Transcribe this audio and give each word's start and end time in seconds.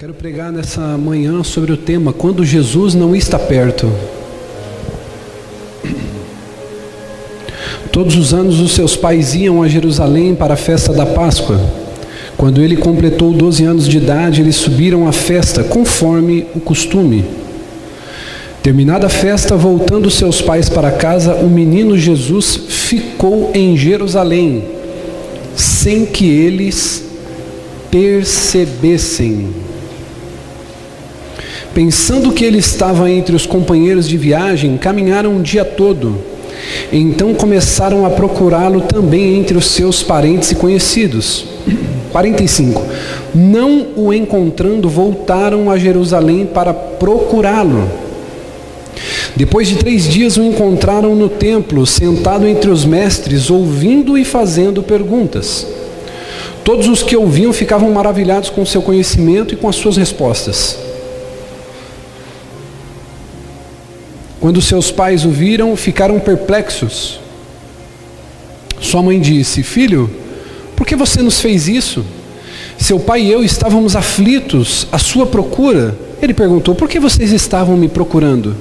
Quero 0.00 0.14
pregar 0.14 0.50
nessa 0.50 0.96
manhã 0.96 1.44
sobre 1.44 1.72
o 1.72 1.76
tema 1.76 2.10
Quando 2.10 2.42
Jesus 2.42 2.94
não 2.94 3.14
está 3.14 3.38
perto. 3.38 3.86
Todos 7.92 8.16
os 8.16 8.32
anos 8.32 8.60
os 8.60 8.72
seus 8.72 8.96
pais 8.96 9.34
iam 9.34 9.62
a 9.62 9.68
Jerusalém 9.68 10.34
para 10.34 10.54
a 10.54 10.56
festa 10.56 10.90
da 10.94 11.04
Páscoa. 11.04 11.60
Quando 12.34 12.62
ele 12.62 12.78
completou 12.78 13.34
12 13.34 13.62
anos 13.64 13.86
de 13.86 13.98
idade, 13.98 14.40
eles 14.40 14.56
subiram 14.56 15.06
à 15.06 15.12
festa, 15.12 15.62
conforme 15.62 16.46
o 16.54 16.60
costume. 16.60 17.22
Terminada 18.62 19.06
a 19.06 19.10
festa, 19.10 19.54
voltando 19.54 20.10
seus 20.10 20.40
pais 20.40 20.70
para 20.70 20.92
casa, 20.92 21.34
o 21.34 21.50
menino 21.50 21.98
Jesus 21.98 22.56
ficou 22.56 23.50
em 23.52 23.76
Jerusalém, 23.76 24.64
sem 25.54 26.06
que 26.06 26.24
eles 26.24 27.04
percebessem. 27.90 29.68
Pensando 31.74 32.32
que 32.32 32.44
ele 32.44 32.58
estava 32.58 33.10
entre 33.10 33.34
os 33.34 33.46
companheiros 33.46 34.08
de 34.08 34.16
viagem, 34.16 34.76
caminharam 34.76 35.34
um 35.34 35.42
dia 35.42 35.64
todo. 35.64 36.18
Então 36.92 37.32
começaram 37.34 38.04
a 38.04 38.10
procurá-lo 38.10 38.82
também 38.82 39.38
entre 39.38 39.56
os 39.56 39.66
seus 39.66 40.02
parentes 40.02 40.50
e 40.50 40.56
conhecidos. 40.56 41.44
45. 42.10 42.82
Não 43.34 43.86
o 43.96 44.12
encontrando, 44.12 44.88
voltaram 44.88 45.70
a 45.70 45.78
Jerusalém 45.78 46.44
para 46.44 46.74
procurá-lo. 46.74 47.88
Depois 49.36 49.68
de 49.68 49.76
três 49.76 50.08
dias 50.08 50.36
o 50.36 50.42
encontraram 50.42 51.14
no 51.14 51.28
templo, 51.28 51.86
sentado 51.86 52.46
entre 52.46 52.68
os 52.68 52.84
mestres, 52.84 53.48
ouvindo 53.48 54.18
e 54.18 54.24
fazendo 54.24 54.82
perguntas. 54.82 55.66
Todos 56.64 56.88
os 56.88 57.02
que 57.02 57.16
ouviam 57.16 57.52
ficavam 57.52 57.90
maravilhados 57.92 58.50
com 58.50 58.66
seu 58.66 58.82
conhecimento 58.82 59.54
e 59.54 59.56
com 59.56 59.68
as 59.68 59.76
suas 59.76 59.96
respostas. 59.96 60.89
Quando 64.40 64.62
seus 64.62 64.90
pais 64.90 65.26
o 65.26 65.30
viram, 65.30 65.76
ficaram 65.76 66.18
perplexos. 66.18 67.20
Sua 68.80 69.02
mãe 69.02 69.20
disse: 69.20 69.62
Filho, 69.62 70.10
por 70.74 70.86
que 70.86 70.96
você 70.96 71.22
nos 71.22 71.40
fez 71.40 71.68
isso? 71.68 72.04
Seu 72.78 72.98
pai 72.98 73.20
e 73.20 73.30
eu 73.30 73.44
estávamos 73.44 73.94
aflitos 73.94 74.86
à 74.90 74.98
sua 74.98 75.26
procura. 75.26 75.94
Ele 76.22 76.32
perguntou: 76.32 76.74
Por 76.74 76.88
que 76.88 76.98
vocês 76.98 77.32
estavam 77.32 77.76
me 77.76 77.88
procurando? 77.88 78.56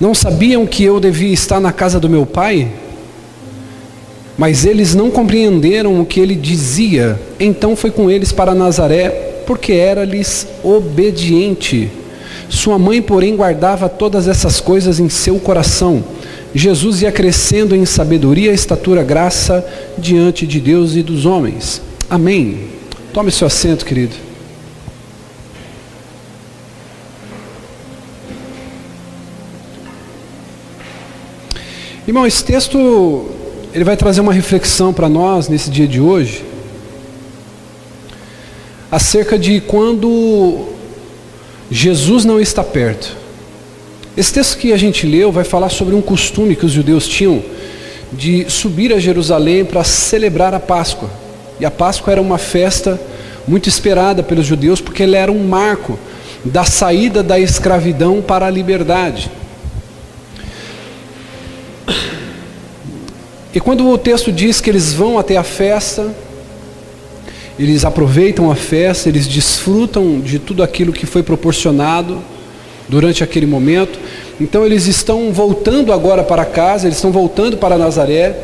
Não 0.00 0.12
sabiam 0.12 0.66
que 0.66 0.82
eu 0.82 0.98
devia 0.98 1.32
estar 1.32 1.60
na 1.60 1.72
casa 1.72 2.00
do 2.00 2.10
meu 2.10 2.26
pai? 2.26 2.72
Mas 4.36 4.64
eles 4.64 4.94
não 4.94 5.10
compreenderam 5.10 6.00
o 6.00 6.06
que 6.06 6.18
ele 6.18 6.34
dizia. 6.34 7.20
Então 7.38 7.76
foi 7.76 7.92
com 7.92 8.10
eles 8.10 8.32
para 8.32 8.54
Nazaré, 8.54 9.08
porque 9.46 9.72
era-lhes 9.72 10.46
obediente. 10.62 11.90
Sua 12.48 12.78
mãe, 12.78 13.02
porém, 13.02 13.36
guardava 13.36 13.88
todas 13.88 14.26
essas 14.26 14.60
coisas 14.60 14.98
em 14.98 15.08
seu 15.08 15.38
coração. 15.38 16.02
Jesus 16.54 17.02
ia 17.02 17.12
crescendo 17.12 17.76
em 17.76 17.84
sabedoria, 17.84 18.52
estatura, 18.52 19.02
graça 19.02 19.66
diante 19.98 20.46
de 20.46 20.60
Deus 20.60 20.94
e 20.96 21.02
dos 21.02 21.26
homens. 21.26 21.82
Amém. 22.08 22.68
Tome 23.12 23.30
seu 23.30 23.46
assento, 23.46 23.84
querido. 23.84 24.14
Irmão, 32.06 32.26
esse 32.26 32.42
texto 32.42 33.26
ele 33.74 33.84
vai 33.84 33.96
trazer 33.96 34.22
uma 34.22 34.32
reflexão 34.32 34.94
para 34.94 35.10
nós 35.10 35.48
nesse 35.48 35.68
dia 35.68 35.86
de 35.86 36.00
hoje 36.00 36.42
acerca 38.90 39.38
de 39.38 39.60
quando 39.60 40.77
Jesus 41.70 42.24
não 42.24 42.40
está 42.40 42.64
perto. 42.64 43.16
Esse 44.16 44.32
texto 44.32 44.58
que 44.58 44.72
a 44.72 44.76
gente 44.76 45.06
leu 45.06 45.30
vai 45.30 45.44
falar 45.44 45.68
sobre 45.68 45.94
um 45.94 46.00
costume 46.00 46.56
que 46.56 46.66
os 46.66 46.72
judeus 46.72 47.06
tinham 47.06 47.42
de 48.12 48.48
subir 48.48 48.92
a 48.92 48.98
Jerusalém 48.98 49.64
para 49.64 49.84
celebrar 49.84 50.54
a 50.54 50.60
Páscoa. 50.60 51.10
E 51.60 51.64
a 51.64 51.70
Páscoa 51.70 52.12
era 52.12 52.20
uma 52.20 52.38
festa 52.38 52.98
muito 53.46 53.68
esperada 53.68 54.22
pelos 54.22 54.46
judeus 54.46 54.80
porque 54.80 55.02
ela 55.02 55.16
era 55.16 55.30
um 55.32 55.44
marco 55.44 55.98
da 56.44 56.64
saída 56.64 57.22
da 57.22 57.38
escravidão 57.38 58.22
para 58.22 58.46
a 58.46 58.50
liberdade. 58.50 59.30
E 63.54 63.60
quando 63.60 63.88
o 63.88 63.98
texto 63.98 64.30
diz 64.30 64.60
que 64.60 64.70
eles 64.70 64.92
vão 64.92 65.18
até 65.18 65.36
a 65.36 65.42
festa, 65.42 66.14
eles 67.58 67.84
aproveitam 67.84 68.50
a 68.50 68.54
festa, 68.54 69.08
eles 69.08 69.26
desfrutam 69.26 70.20
de 70.20 70.38
tudo 70.38 70.62
aquilo 70.62 70.92
que 70.92 71.06
foi 71.06 71.22
proporcionado 71.22 72.22
durante 72.88 73.24
aquele 73.24 73.46
momento. 73.46 73.98
Então 74.40 74.64
eles 74.64 74.86
estão 74.86 75.32
voltando 75.32 75.92
agora 75.92 76.22
para 76.22 76.44
casa, 76.44 76.86
eles 76.86 76.96
estão 76.96 77.10
voltando 77.10 77.56
para 77.56 77.76
Nazaré. 77.76 78.34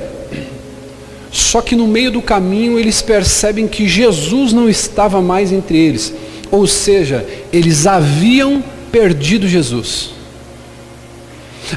Só 1.31 1.61
que 1.61 1.77
no 1.77 1.87
meio 1.87 2.11
do 2.11 2.21
caminho 2.21 2.79
eles 2.79 3.01
percebem 3.01 3.69
que 3.69 3.89
Jesus 3.89 4.53
não 4.53 4.69
estava 4.69 5.23
mais 5.23 5.53
entre 5.53 5.79
eles. 5.79 6.13
Ou 6.51 6.67
seja, 6.67 7.25
eles 7.53 7.87
haviam 7.87 8.63
perdido 8.91 9.47
Jesus. 9.47 10.11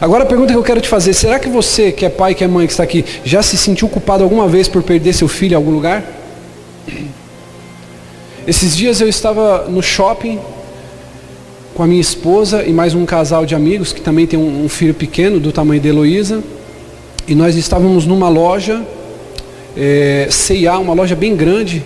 Agora 0.02 0.24
a 0.24 0.28
pergunta 0.28 0.52
que 0.52 0.58
eu 0.58 0.64
quero 0.64 0.82
te 0.82 0.90
fazer: 0.90 1.14
será 1.14 1.40
que 1.40 1.50
você, 1.50 1.92
que 1.92 2.06
é 2.06 2.10
pai, 2.10 2.36
que 2.36 2.44
é 2.44 2.48
mãe, 2.48 2.66
que 2.66 2.74
está 2.74 2.84
aqui, 2.84 3.06
já 3.24 3.42
se 3.42 3.58
sentiu 3.58 3.88
culpado 3.88 4.24
alguma 4.24 4.48
vez 4.48 4.68
por 4.68 4.82
perder 4.84 5.14
seu 5.14 5.28
filho 5.28 5.54
em 5.54 5.56
algum 5.56 5.72
lugar? 5.72 6.04
Esses 8.48 8.78
dias 8.78 9.02
eu 9.02 9.10
estava 9.10 9.66
no 9.68 9.84
shopping 9.84 10.40
com 11.76 11.84
a 11.84 11.86
minha 11.86 12.00
esposa 12.00 12.64
e 12.64 12.72
mais 12.72 12.94
um 12.94 13.06
casal 13.06 13.46
de 13.46 13.54
amigos 13.54 13.92
que 13.92 14.00
também 14.00 14.26
tem 14.26 14.40
um, 14.40 14.70
filho 14.70 14.94
pequeno 14.94 15.38
do 15.38 15.52
tamanho 15.52 15.82
de 15.82 15.90
Heloísa. 15.90 16.42
E 17.28 17.36
nós 17.36 17.58
estávamos 17.58 18.06
numa 18.06 18.30
loja, 18.30 18.82
é, 19.76 20.30
C&A, 20.32 20.80
uma 20.80 20.94
loja 20.94 21.14
bem 21.14 21.36
grande. 21.36 21.84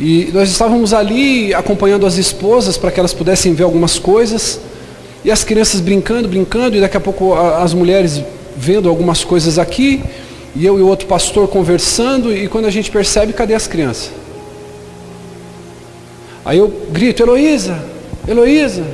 E 0.00 0.30
nós 0.32 0.48
estávamos 0.48 0.94
ali 0.94 1.52
acompanhando 1.52 2.06
as 2.06 2.16
esposas 2.16 2.78
para 2.78 2.90
que 2.90 2.98
elas 2.98 3.12
pudessem 3.12 3.52
ver 3.52 3.64
algumas 3.64 3.98
coisas. 3.98 4.58
E 5.22 5.30
as 5.30 5.44
crianças 5.44 5.78
brincando, 5.78 6.26
brincando, 6.26 6.74
e 6.74 6.80
daqui 6.80 6.96
a 6.96 7.00
pouco 7.00 7.34
as 7.34 7.74
mulheres 7.74 8.22
vendo 8.56 8.88
algumas 8.88 9.22
coisas 9.22 9.58
aqui. 9.58 10.02
E 10.56 10.64
eu 10.64 10.78
e 10.78 10.80
o 10.80 10.86
outro 10.86 11.06
pastor 11.06 11.48
conversando, 11.48 12.34
e 12.34 12.48
quando 12.48 12.64
a 12.64 12.70
gente 12.70 12.90
percebe, 12.90 13.34
cadê 13.34 13.52
as 13.52 13.66
crianças? 13.66 14.23
Aí 16.44 16.58
eu 16.58 16.68
grito, 16.90 17.22
Heloísa, 17.22 17.78
Heloísa, 18.28 18.84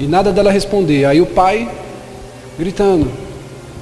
e 0.00 0.06
nada 0.06 0.32
dela 0.32 0.50
responder. 0.50 1.04
Aí 1.04 1.20
o 1.20 1.26
pai 1.26 1.68
gritando, 2.58 3.10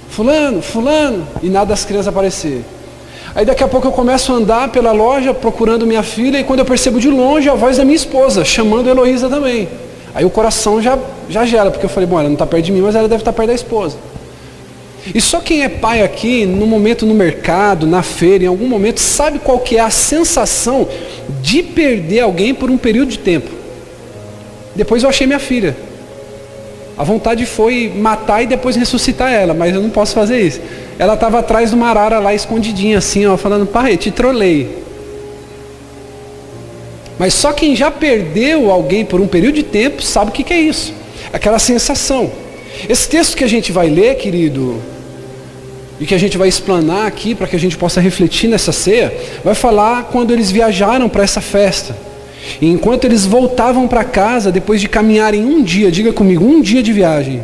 fulano, 0.09 0.61
fulano, 0.61 1.27
e 1.43 1.49
nada 1.49 1.67
das 1.67 1.85
crianças 1.85 2.09
aparecer. 2.09 2.65
Aí 3.35 3.45
daqui 3.45 3.65
a 3.65 3.69
pouco 3.69 3.87
eu 3.87 3.93
começo 3.93 4.33
a 4.33 4.37
andar 4.37 4.69
pela 4.69 4.93
loja 4.93 5.35
procurando 5.35 5.87
minha 5.87 6.03
filha 6.03 6.39
e 6.39 6.45
quando 6.45 6.61
eu 6.61 6.65
percebo 6.65 7.01
de 7.01 7.09
longe 7.09 7.49
a 7.49 7.55
voz 7.55 7.77
da 7.77 7.85
minha 7.85 7.97
esposa, 7.97 8.45
chamando 8.45 8.89
Heloísa 8.89 9.29
também. 9.29 9.69
Aí 10.15 10.25
o 10.25 10.31
coração 10.31 10.81
já, 10.81 10.97
já 11.29 11.45
gela, 11.45 11.71
porque 11.71 11.85
eu 11.85 11.91
falei, 11.91 12.09
bom, 12.09 12.19
ela 12.21 12.29
não 12.29 12.35
está 12.35 12.47
perto 12.47 12.65
de 12.65 12.73
mim, 12.73 12.81
mas 12.81 12.95
ela 12.95 13.09
deve 13.09 13.23
estar 13.23 13.33
tá 13.33 13.37
perto 13.37 13.49
da 13.49 13.55
esposa. 13.55 13.97
E 15.13 15.21
só 15.21 15.41
quem 15.41 15.63
é 15.63 15.69
pai 15.69 16.03
aqui, 16.03 16.47
no 16.47 16.67
momento 16.67 17.05
no 17.05 17.15
mercado, 17.15 17.87
na 17.87 18.03
feira, 18.03 18.45
em 18.45 18.47
algum 18.47 18.67
momento, 18.67 19.01
sabe 19.01 19.39
qual 19.39 19.59
que 19.59 19.77
é 19.77 19.81
a 19.81 19.91
sensação 19.91 20.89
de 21.43 21.63
perder 21.63 22.21
alguém 22.21 22.55
por 22.55 22.71
um 22.71 22.79
período 22.79 23.11
de 23.11 23.19
tempo. 23.19 23.51
Depois 24.75 25.03
eu 25.03 25.09
achei 25.09 25.27
minha 25.27 25.39
filha. 25.39 25.77
A 26.97 27.05
vontade 27.05 27.45
foi 27.45 27.93
matar 27.95 28.43
e 28.43 28.47
depois 28.47 28.77
ressuscitar 28.77 29.33
ela, 29.33 29.53
mas 29.53 29.75
eu 29.75 29.83
não 29.83 29.91
posso 29.91 30.15
fazer 30.15 30.41
isso. 30.41 30.61
Ela 30.99 31.15
estava 31.15 31.41
atrás 31.41 31.71
de 31.71 31.77
uma 31.77 31.89
arara 31.89 32.19
lá 32.19 32.33
escondidinha, 32.33 32.99
assim, 32.99 33.27
ó, 33.27 33.37
falando, 33.37 33.67
pai, 33.67 33.97
te 33.97 34.11
trolei. 34.11 34.85
Mas 37.19 37.35
só 37.35 37.53
quem 37.53 37.77
já 37.77 37.91
perdeu 37.91 38.71
alguém 38.71 39.05
por 39.05 39.21
um 39.21 39.27
período 39.27 39.57
de 39.57 39.63
tempo 39.65 40.03
sabe 40.03 40.31
o 40.31 40.33
que, 40.33 40.43
que 40.43 40.53
é 40.53 40.61
isso. 40.61 40.95
Aquela 41.33 41.59
sensação. 41.59 42.31
Esse 42.89 43.09
texto 43.09 43.37
que 43.37 43.45
a 43.45 43.49
gente 43.49 43.71
vai 43.71 43.89
ler, 43.89 44.17
querido, 44.17 44.81
e 46.05 46.07
que 46.07 46.15
a 46.15 46.19
gente 46.19 46.37
vai 46.37 46.49
explanar 46.49 47.07
aqui 47.07 47.35
para 47.35 47.47
que 47.47 47.57
a 47.57 47.59
gente 47.59 47.79
possa 47.79 47.99
refletir 47.99 48.47
nessa 48.47 48.73
ceia, 48.73 49.11
vai 49.43 49.55
falar 49.55 50.11
quando 50.13 50.35
eles 50.35 50.51
viajaram 50.51 51.09
para 51.09 51.25
essa 51.25 51.41
festa. 51.41 51.97
E 52.61 52.69
enquanto 52.69 53.07
eles 53.07 53.25
voltavam 53.25 53.89
para 53.89 54.05
casa, 54.05 54.53
depois 54.53 54.83
de 54.83 54.87
caminharem 54.87 55.43
um 55.47 55.63
dia, 55.63 55.91
diga 55.91 56.13
comigo, 56.13 56.45
um 56.45 56.61
dia 56.61 56.83
de 56.83 56.93
viagem. 56.93 57.41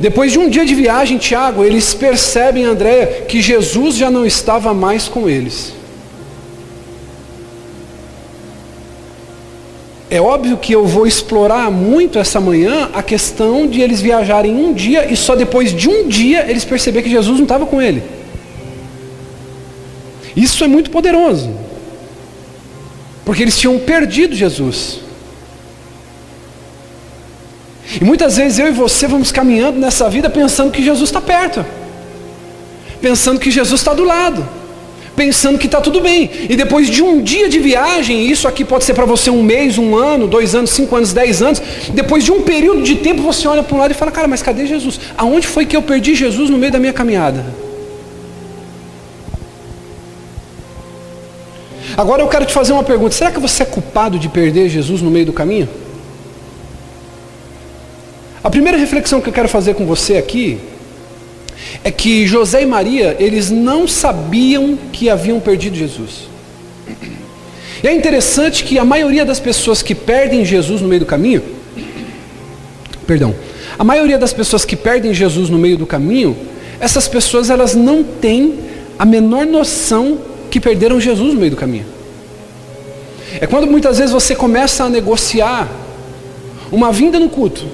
Depois 0.00 0.32
de 0.32 0.38
um 0.40 0.50
dia 0.50 0.66
de 0.66 0.74
viagem, 0.74 1.16
Tiago, 1.16 1.62
eles 1.62 1.94
percebem, 1.94 2.64
André, 2.64 3.22
que 3.28 3.40
Jesus 3.40 3.94
já 3.94 4.10
não 4.10 4.26
estava 4.26 4.74
mais 4.74 5.06
com 5.06 5.28
eles. 5.28 5.73
É 10.14 10.20
óbvio 10.20 10.56
que 10.56 10.72
eu 10.72 10.86
vou 10.86 11.08
explorar 11.08 11.72
muito 11.72 12.20
essa 12.20 12.40
manhã 12.40 12.88
a 12.94 13.02
questão 13.02 13.66
de 13.66 13.80
eles 13.80 14.00
viajarem 14.00 14.54
um 14.54 14.72
dia 14.72 15.12
e 15.12 15.16
só 15.16 15.34
depois 15.34 15.74
de 15.74 15.88
um 15.88 16.06
dia 16.06 16.48
eles 16.48 16.64
perceber 16.64 17.02
que 17.02 17.10
Jesus 17.10 17.36
não 17.36 17.42
estava 17.42 17.66
com 17.66 17.82
ele. 17.82 18.00
Isso 20.36 20.62
é 20.62 20.68
muito 20.68 20.88
poderoso. 20.88 21.52
Porque 23.24 23.42
eles 23.42 23.58
tinham 23.58 23.76
perdido 23.80 24.36
Jesus. 24.36 25.00
E 28.00 28.04
muitas 28.04 28.36
vezes 28.36 28.60
eu 28.60 28.68
e 28.68 28.70
você 28.70 29.08
vamos 29.08 29.32
caminhando 29.32 29.80
nessa 29.80 30.08
vida 30.08 30.30
pensando 30.30 30.70
que 30.70 30.80
Jesus 30.80 31.08
está 31.08 31.20
perto, 31.20 31.66
pensando 33.00 33.40
que 33.40 33.50
Jesus 33.50 33.80
está 33.80 33.92
do 33.92 34.04
lado, 34.04 34.48
pensando 35.14 35.58
que 35.58 35.66
está 35.66 35.80
tudo 35.80 36.00
bem. 36.00 36.30
E 36.48 36.56
depois 36.56 36.88
de 36.88 37.02
um 37.02 37.22
dia 37.22 37.48
de 37.48 37.58
viagem, 37.58 38.26
isso 38.26 38.46
aqui 38.46 38.64
pode 38.64 38.84
ser 38.84 38.94
para 38.94 39.04
você 39.04 39.30
um 39.30 39.42
mês, 39.42 39.78
um 39.78 39.96
ano, 39.96 40.26
dois 40.26 40.54
anos, 40.54 40.70
cinco 40.70 40.96
anos, 40.96 41.12
dez 41.12 41.42
anos. 41.42 41.62
Depois 41.92 42.24
de 42.24 42.32
um 42.32 42.42
período 42.42 42.82
de 42.82 42.96
tempo, 42.96 43.22
você 43.22 43.46
olha 43.48 43.62
para 43.62 43.76
um 43.76 43.78
lado 43.78 43.90
e 43.92 43.94
fala: 43.94 44.10
Cara, 44.10 44.28
mas 44.28 44.42
cadê 44.42 44.66
Jesus? 44.66 45.00
Aonde 45.16 45.46
foi 45.46 45.66
que 45.66 45.76
eu 45.76 45.82
perdi 45.82 46.14
Jesus 46.14 46.50
no 46.50 46.58
meio 46.58 46.72
da 46.72 46.78
minha 46.78 46.92
caminhada? 46.92 47.44
Agora 51.96 52.22
eu 52.22 52.28
quero 52.28 52.44
te 52.44 52.52
fazer 52.52 52.72
uma 52.72 52.82
pergunta: 52.82 53.14
será 53.14 53.30
que 53.30 53.40
você 53.40 53.62
é 53.62 53.66
culpado 53.66 54.18
de 54.18 54.28
perder 54.28 54.68
Jesus 54.68 55.00
no 55.00 55.10
meio 55.10 55.26
do 55.26 55.32
caminho? 55.32 55.68
A 58.42 58.50
primeira 58.50 58.76
reflexão 58.76 59.20
que 59.20 59.28
eu 59.28 59.32
quero 59.32 59.48
fazer 59.48 59.74
com 59.74 59.86
você 59.86 60.16
aqui 60.16 60.58
é 61.84 61.90
que 61.90 62.26
José 62.26 62.62
e 62.62 62.66
Maria, 62.66 63.14
eles 63.20 63.50
não 63.50 63.86
sabiam 63.86 64.78
que 64.90 65.10
haviam 65.10 65.38
perdido 65.38 65.76
Jesus. 65.76 66.28
E 67.82 67.86
é 67.86 67.92
interessante 67.92 68.64
que 68.64 68.78
a 68.78 68.84
maioria 68.84 69.26
das 69.26 69.38
pessoas 69.38 69.82
que 69.82 69.94
perdem 69.94 70.42
Jesus 70.46 70.80
no 70.80 70.88
meio 70.88 71.00
do 71.00 71.06
caminho, 71.06 71.42
perdão, 73.06 73.34
a 73.78 73.84
maioria 73.84 74.16
das 74.16 74.32
pessoas 74.32 74.64
que 74.64 74.74
perdem 74.74 75.12
Jesus 75.12 75.50
no 75.50 75.58
meio 75.58 75.76
do 75.76 75.84
caminho, 75.84 76.34
essas 76.80 77.06
pessoas 77.06 77.50
elas 77.50 77.74
não 77.74 78.02
têm 78.02 78.58
a 78.98 79.04
menor 79.04 79.44
noção 79.44 80.18
que 80.50 80.58
perderam 80.58 80.98
Jesus 80.98 81.34
no 81.34 81.40
meio 81.40 81.50
do 81.50 81.56
caminho. 81.56 81.84
É 83.40 83.46
quando 83.46 83.66
muitas 83.66 83.98
vezes 83.98 84.12
você 84.12 84.34
começa 84.34 84.84
a 84.84 84.88
negociar 84.88 85.68
uma 86.72 86.90
vinda 86.90 87.18
no 87.18 87.28
culto, 87.28 87.66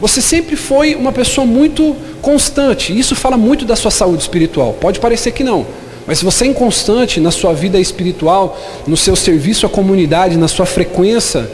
você 0.00 0.20
sempre 0.22 0.56
foi 0.56 0.94
uma 0.94 1.12
pessoa 1.12 1.46
muito 1.46 1.96
constante. 2.22 2.96
Isso 2.96 3.16
fala 3.16 3.36
muito 3.36 3.64
da 3.64 3.74
sua 3.74 3.90
saúde 3.90 4.22
espiritual. 4.22 4.74
Pode 4.74 5.00
parecer 5.00 5.32
que 5.32 5.42
não. 5.42 5.66
Mas 6.06 6.18
se 6.18 6.24
você 6.24 6.44
é 6.44 6.48
inconstante 6.48 7.20
na 7.20 7.30
sua 7.30 7.52
vida 7.52 7.78
espiritual, 7.78 8.58
no 8.86 8.96
seu 8.96 9.14
serviço 9.14 9.66
à 9.66 9.68
comunidade, 9.68 10.36
na 10.36 10.48
sua 10.48 10.64
frequência 10.64 11.48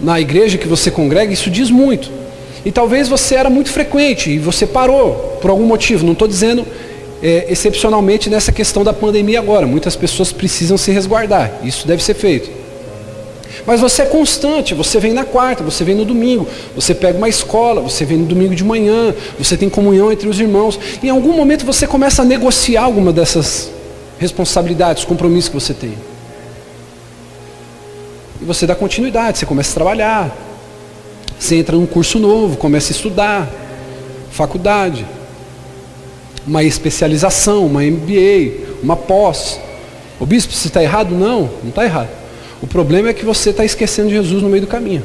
na 0.00 0.20
igreja 0.20 0.58
que 0.58 0.68
você 0.68 0.90
congrega, 0.90 1.32
isso 1.32 1.50
diz 1.50 1.70
muito. 1.70 2.10
E 2.64 2.70
talvez 2.70 3.08
você 3.08 3.34
era 3.34 3.50
muito 3.50 3.70
frequente 3.70 4.30
e 4.30 4.38
você 4.38 4.66
parou 4.66 5.38
por 5.40 5.50
algum 5.50 5.64
motivo. 5.64 6.04
Não 6.04 6.12
estou 6.12 6.28
dizendo 6.28 6.66
é, 7.22 7.46
excepcionalmente 7.48 8.30
nessa 8.30 8.52
questão 8.52 8.84
da 8.84 8.92
pandemia 8.92 9.38
agora. 9.38 9.66
Muitas 9.66 9.96
pessoas 9.96 10.32
precisam 10.32 10.76
se 10.76 10.90
resguardar. 10.90 11.60
Isso 11.62 11.86
deve 11.86 12.02
ser 12.02 12.14
feito. 12.14 12.63
Mas 13.66 13.80
você 13.80 14.02
é 14.02 14.06
constante, 14.06 14.74
você 14.74 15.00
vem 15.00 15.12
na 15.12 15.24
quarta, 15.24 15.64
você 15.64 15.84
vem 15.84 15.94
no 15.94 16.04
domingo, 16.04 16.46
você 16.74 16.94
pega 16.94 17.16
uma 17.16 17.28
escola, 17.28 17.80
você 17.80 18.04
vem 18.04 18.18
no 18.18 18.26
domingo 18.26 18.54
de 18.54 18.62
manhã, 18.62 19.14
você 19.38 19.56
tem 19.56 19.70
comunhão 19.70 20.12
entre 20.12 20.28
os 20.28 20.38
irmãos. 20.38 20.78
Em 21.02 21.08
algum 21.08 21.32
momento 21.32 21.64
você 21.64 21.86
começa 21.86 22.22
a 22.22 22.24
negociar 22.24 22.82
alguma 22.82 23.12
dessas 23.12 23.70
responsabilidades, 24.18 25.04
compromissos 25.04 25.48
que 25.48 25.54
você 25.54 25.72
tem. 25.72 25.94
E 28.40 28.44
você 28.44 28.66
dá 28.66 28.74
continuidade, 28.74 29.38
você 29.38 29.46
começa 29.46 29.70
a 29.70 29.74
trabalhar. 29.74 30.36
Você 31.38 31.56
entra 31.56 31.76
num 31.76 31.86
curso 31.86 32.18
novo, 32.18 32.56
começa 32.56 32.92
a 32.92 32.94
estudar, 32.94 33.50
faculdade, 34.30 35.06
uma 36.46 36.62
especialização, 36.62 37.66
uma 37.66 37.82
MBA, 37.82 38.76
uma 38.82 38.96
pós. 38.96 39.58
O 40.20 40.26
bispo, 40.26 40.52
se 40.52 40.68
está 40.68 40.82
errado? 40.82 41.14
Não, 41.14 41.50
não 41.62 41.70
está 41.70 41.84
errado. 41.84 42.23
O 42.62 42.66
problema 42.66 43.08
é 43.08 43.12
que 43.12 43.24
você 43.24 43.50
está 43.50 43.64
esquecendo 43.64 44.10
Jesus 44.10 44.42
no 44.42 44.48
meio 44.48 44.62
do 44.62 44.66
caminho. 44.66 45.02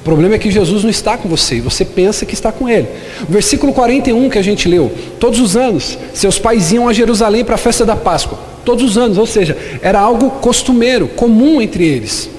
O 0.00 0.04
problema 0.04 0.36
é 0.36 0.38
que 0.38 0.50
Jesus 0.52 0.84
não 0.84 0.90
está 0.90 1.16
com 1.16 1.28
você 1.28 1.56
e 1.56 1.60
você 1.60 1.84
pensa 1.84 2.24
que 2.24 2.34
está 2.34 2.52
com 2.52 2.68
ele. 2.68 2.86
O 3.28 3.32
versículo 3.32 3.72
41 3.72 4.30
que 4.30 4.38
a 4.38 4.42
gente 4.42 4.68
leu: 4.68 4.92
Todos 5.18 5.40
os 5.40 5.56
anos, 5.56 5.98
seus 6.14 6.38
pais 6.38 6.70
iam 6.70 6.88
a 6.88 6.92
Jerusalém 6.92 7.44
para 7.44 7.56
a 7.56 7.58
festa 7.58 7.84
da 7.84 7.96
Páscoa. 7.96 8.38
Todos 8.64 8.84
os 8.84 8.96
anos, 8.96 9.18
ou 9.18 9.26
seja, 9.26 9.56
era 9.82 9.98
algo 9.98 10.30
costumeiro, 10.30 11.08
comum 11.08 11.60
entre 11.60 11.84
eles. 11.84 12.30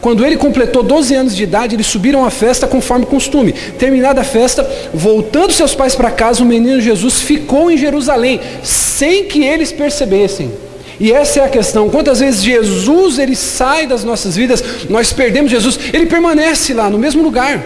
Quando 0.00 0.24
ele 0.24 0.36
completou 0.36 0.82
12 0.82 1.14
anos 1.14 1.36
de 1.36 1.42
idade, 1.42 1.76
eles 1.76 1.86
subiram 1.86 2.24
à 2.24 2.30
festa 2.30 2.66
conforme 2.66 3.04
costume. 3.04 3.52
Terminada 3.52 4.22
a 4.22 4.24
festa, 4.24 4.66
voltando 4.94 5.52
seus 5.52 5.74
pais 5.74 5.94
para 5.94 6.10
casa, 6.10 6.42
o 6.42 6.46
menino 6.46 6.80
Jesus 6.80 7.20
ficou 7.20 7.70
em 7.70 7.76
Jerusalém, 7.76 8.40
sem 8.62 9.24
que 9.24 9.44
eles 9.44 9.72
percebessem. 9.72 10.50
E 11.00 11.10
essa 11.10 11.40
é 11.40 11.44
a 11.44 11.48
questão. 11.48 11.88
Quantas 11.88 12.20
vezes 12.20 12.42
Jesus 12.42 13.18
ele 13.18 13.34
sai 13.34 13.86
das 13.86 14.04
nossas 14.04 14.36
vidas, 14.36 14.62
nós 14.90 15.14
perdemos 15.14 15.50
Jesus, 15.50 15.78
ele 15.94 16.04
permanece 16.04 16.74
lá 16.74 16.90
no 16.90 16.98
mesmo 16.98 17.22
lugar. 17.22 17.64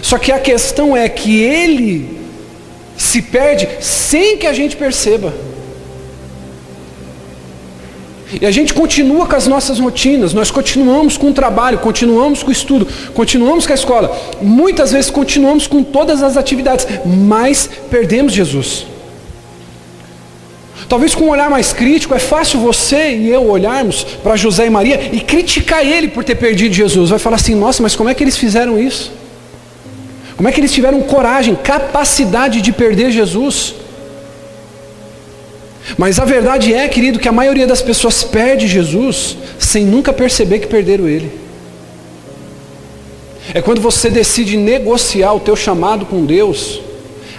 Só 0.00 0.16
que 0.16 0.32
a 0.32 0.38
questão 0.38 0.96
é 0.96 1.06
que 1.06 1.42
ele 1.42 2.18
se 2.96 3.20
perde 3.20 3.68
sem 3.80 4.38
que 4.38 4.46
a 4.46 4.54
gente 4.54 4.74
perceba. 4.74 5.34
E 8.40 8.46
a 8.46 8.50
gente 8.50 8.72
continua 8.72 9.26
com 9.26 9.36
as 9.36 9.46
nossas 9.46 9.78
rotinas, 9.78 10.32
nós 10.32 10.50
continuamos 10.50 11.18
com 11.18 11.28
o 11.28 11.34
trabalho, 11.34 11.78
continuamos 11.78 12.42
com 12.42 12.48
o 12.48 12.52
estudo, 12.52 12.88
continuamos 13.12 13.66
com 13.66 13.72
a 13.72 13.76
escola. 13.76 14.18
Muitas 14.40 14.92
vezes 14.92 15.10
continuamos 15.10 15.66
com 15.66 15.84
todas 15.84 16.22
as 16.22 16.38
atividades, 16.38 16.86
mas 17.04 17.68
perdemos 17.90 18.32
Jesus. 18.32 18.93
Talvez 20.88 21.14
com 21.14 21.24
um 21.24 21.30
olhar 21.30 21.48
mais 21.48 21.72
crítico, 21.72 22.14
é 22.14 22.18
fácil 22.18 22.60
você 22.60 23.14
e 23.14 23.28
eu 23.28 23.48
olharmos 23.48 24.04
para 24.22 24.36
José 24.36 24.66
e 24.66 24.70
Maria 24.70 25.10
e 25.12 25.20
criticar 25.20 25.84
ele 25.84 26.08
por 26.08 26.24
ter 26.24 26.34
perdido 26.34 26.74
Jesus. 26.74 27.10
Vai 27.10 27.18
falar 27.18 27.36
assim: 27.36 27.54
nossa, 27.54 27.82
mas 27.82 27.96
como 27.96 28.08
é 28.08 28.14
que 28.14 28.22
eles 28.22 28.36
fizeram 28.36 28.78
isso? 28.78 29.12
Como 30.36 30.48
é 30.48 30.52
que 30.52 30.60
eles 30.60 30.72
tiveram 30.72 31.00
coragem, 31.02 31.54
capacidade 31.54 32.60
de 32.60 32.72
perder 32.72 33.10
Jesus? 33.10 33.74
Mas 35.96 36.18
a 36.18 36.24
verdade 36.24 36.72
é, 36.72 36.88
querido, 36.88 37.18
que 37.18 37.28
a 37.28 37.32
maioria 37.32 37.66
das 37.66 37.82
pessoas 37.82 38.24
perde 38.24 38.66
Jesus 38.66 39.36
sem 39.58 39.84
nunca 39.84 40.12
perceber 40.12 40.58
que 40.58 40.66
perderam 40.66 41.06
ele. 41.06 41.30
É 43.52 43.60
quando 43.60 43.80
você 43.80 44.08
decide 44.08 44.56
negociar 44.56 45.34
o 45.34 45.40
teu 45.40 45.54
chamado 45.54 46.06
com 46.06 46.24
Deus, 46.24 46.80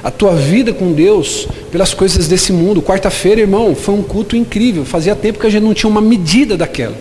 a 0.05 0.11
tua 0.11 0.35
vida 0.35 0.71
com 0.71 0.93
Deus 0.93 1.47
pelas 1.71 1.91
coisas 1.91 2.27
desse 2.27 2.53
mundo. 2.53 2.79
Quarta-feira, 2.79 3.41
irmão, 3.41 3.73
foi 3.73 3.95
um 3.95 4.03
culto 4.03 4.35
incrível. 4.35 4.85
Fazia 4.85 5.15
tempo 5.15 5.39
que 5.39 5.47
a 5.47 5.49
gente 5.49 5.63
não 5.63 5.73
tinha 5.73 5.89
uma 5.89 5.99
medida 5.99 6.55
daquela. 6.55 6.95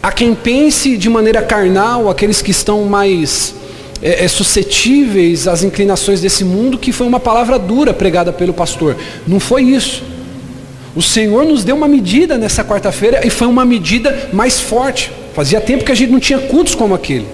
Há 0.00 0.12
quem 0.12 0.32
pense 0.32 0.96
de 0.96 1.10
maneira 1.10 1.42
carnal, 1.42 2.08
aqueles 2.08 2.40
que 2.40 2.52
estão 2.52 2.84
mais 2.84 3.52
é, 4.00 4.24
é, 4.24 4.28
suscetíveis 4.28 5.48
às 5.48 5.64
inclinações 5.64 6.20
desse 6.20 6.44
mundo, 6.44 6.78
que 6.78 6.92
foi 6.92 7.08
uma 7.08 7.18
palavra 7.18 7.58
dura 7.58 7.92
pregada 7.92 8.32
pelo 8.32 8.54
pastor. 8.54 8.96
Não 9.26 9.40
foi 9.40 9.62
isso. 9.62 10.04
O 10.94 11.02
Senhor 11.02 11.44
nos 11.44 11.64
deu 11.64 11.74
uma 11.74 11.88
medida 11.88 12.38
nessa 12.38 12.62
quarta-feira 12.62 13.26
e 13.26 13.30
foi 13.30 13.48
uma 13.48 13.64
medida 13.64 14.28
mais 14.32 14.60
forte. 14.60 15.10
Fazia 15.34 15.60
tempo 15.60 15.84
que 15.84 15.90
a 15.90 15.96
gente 15.96 16.12
não 16.12 16.20
tinha 16.20 16.38
cultos 16.38 16.76
como 16.76 16.94
aquele. 16.94 17.26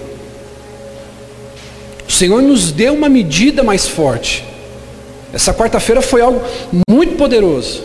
O 2.13 2.15
Senhor 2.15 2.43
nos 2.43 2.71
deu 2.71 2.93
uma 2.93 3.09
medida 3.09 3.63
mais 3.63 3.87
forte. 3.87 4.45
Essa 5.33 5.51
quarta-feira 5.51 5.99
foi 5.99 6.21
algo 6.21 6.43
muito 6.87 7.15
poderoso. 7.15 7.81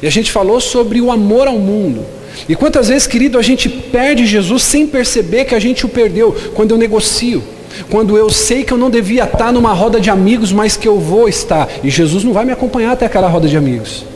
E 0.00 0.06
a 0.06 0.10
gente 0.10 0.32
falou 0.32 0.62
sobre 0.62 0.98
o 0.98 1.12
amor 1.12 1.46
ao 1.46 1.58
mundo. 1.58 2.02
E 2.48 2.56
quantas 2.56 2.88
vezes, 2.88 3.06
querido, 3.06 3.38
a 3.38 3.42
gente 3.42 3.68
perde 3.68 4.24
Jesus 4.24 4.62
sem 4.62 4.86
perceber 4.86 5.44
que 5.44 5.54
a 5.54 5.58
gente 5.58 5.84
o 5.84 5.90
perdeu 5.90 6.34
quando 6.54 6.70
eu 6.70 6.78
negocio. 6.78 7.42
Quando 7.90 8.16
eu 8.16 8.30
sei 8.30 8.64
que 8.64 8.72
eu 8.72 8.78
não 8.78 8.88
devia 8.88 9.24
estar 9.24 9.52
numa 9.52 9.74
roda 9.74 10.00
de 10.00 10.08
amigos, 10.08 10.50
mas 10.52 10.74
que 10.74 10.88
eu 10.88 10.98
vou 10.98 11.28
estar. 11.28 11.68
E 11.84 11.90
Jesus 11.90 12.24
não 12.24 12.32
vai 12.32 12.46
me 12.46 12.52
acompanhar 12.52 12.92
até 12.92 13.04
aquela 13.04 13.28
roda 13.28 13.46
de 13.46 13.58
amigos. 13.58 14.06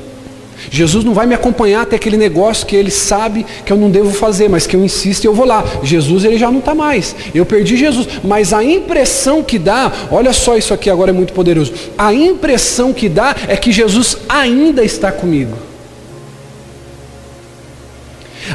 Jesus 0.71 1.05
não 1.05 1.15
vai 1.15 1.27
me 1.27 1.35
acompanhar 1.35 1.83
até 1.83 1.97
aquele 1.97 2.17
negócio 2.17 2.67
que 2.67 2.77
ele 2.77 2.91
sabe 2.91 3.45
que 3.65 3.73
eu 3.73 3.77
não 3.77 3.91
devo 3.91 4.11
fazer, 4.11 4.49
mas 4.49 4.67
que 4.67 4.77
eu 4.77 4.85
insisto 4.85 5.25
e 5.25 5.27
eu 5.27 5.35
vou 5.35 5.47
lá. 5.47 5.65
Jesus 5.83 6.25
ele 6.25 6.39
já 6.39 6.51
não 6.51 6.59
está 6.59 6.75
mais. 6.75 7.15
Eu 7.35 7.45
perdi 7.45 7.77
Jesus. 7.77 8.09
Mas 8.23 8.53
a 8.53 8.63
impressão 8.63 9.43
que 9.43 9.59
dá, 9.59 9.93
olha 10.11 10.33
só 10.33 10.57
isso 10.57 10.73
aqui 10.75 10.91
agora 10.91 11.11
é 11.11 11.15
muito 11.15 11.33
poderoso. 11.33 11.73
A 11.97 12.13
impressão 12.13 12.93
que 12.93 13.09
dá 13.09 13.35
é 13.49 13.57
que 13.57 13.73
Jesus 13.73 14.19
ainda 14.29 14.85
está 14.85 15.13
comigo. 15.13 15.57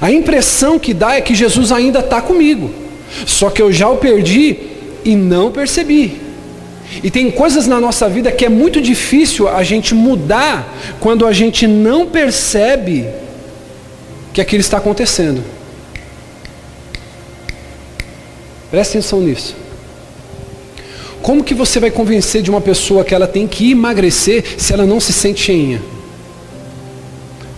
A 0.02 0.12
impressão 0.12 0.78
que 0.78 0.94
dá 0.94 1.16
é 1.16 1.22
que 1.22 1.34
Jesus 1.36 1.72
ainda 1.72 2.00
está 2.00 2.22
comigo. 2.22 2.72
Só 3.26 3.50
que 3.50 3.62
eu 3.62 3.72
já 3.72 3.90
o 3.90 3.98
perdi 3.98 4.58
e 5.04 5.16
não 5.16 5.52
percebi. 5.52 6.29
E 7.04 7.12
tem 7.12 7.30
coisas 7.30 7.68
na 7.68 7.80
nossa 7.80 8.10
vida 8.10 8.32
que 8.32 8.46
é 8.46 8.50
muito 8.50 8.82
difícil 8.82 9.48
a 9.48 9.64
gente 9.64 9.94
mudar 9.94 10.76
quando 11.00 11.26
a 11.26 11.32
gente 11.32 11.68
não 11.68 12.08
percebe 12.08 13.08
que 14.34 14.42
aquilo 14.42 14.62
está 14.62 14.78
acontecendo. 14.78 15.44
Preste 18.72 18.92
atenção 18.92 19.22
nisso. 19.22 19.56
Como 21.22 21.44
que 21.44 21.54
você 21.54 21.80
vai 21.80 21.92
convencer 21.92 22.42
de 22.42 22.50
uma 22.50 22.62
pessoa 22.62 23.04
que 23.04 23.14
ela 23.14 23.28
tem 23.28 23.48
que 23.48 23.72
emagrecer 23.72 24.44
se 24.58 24.74
ela 24.74 24.86
não 24.86 25.00
se 25.00 25.14
sente 25.14 25.42
cheinha? 25.42 25.82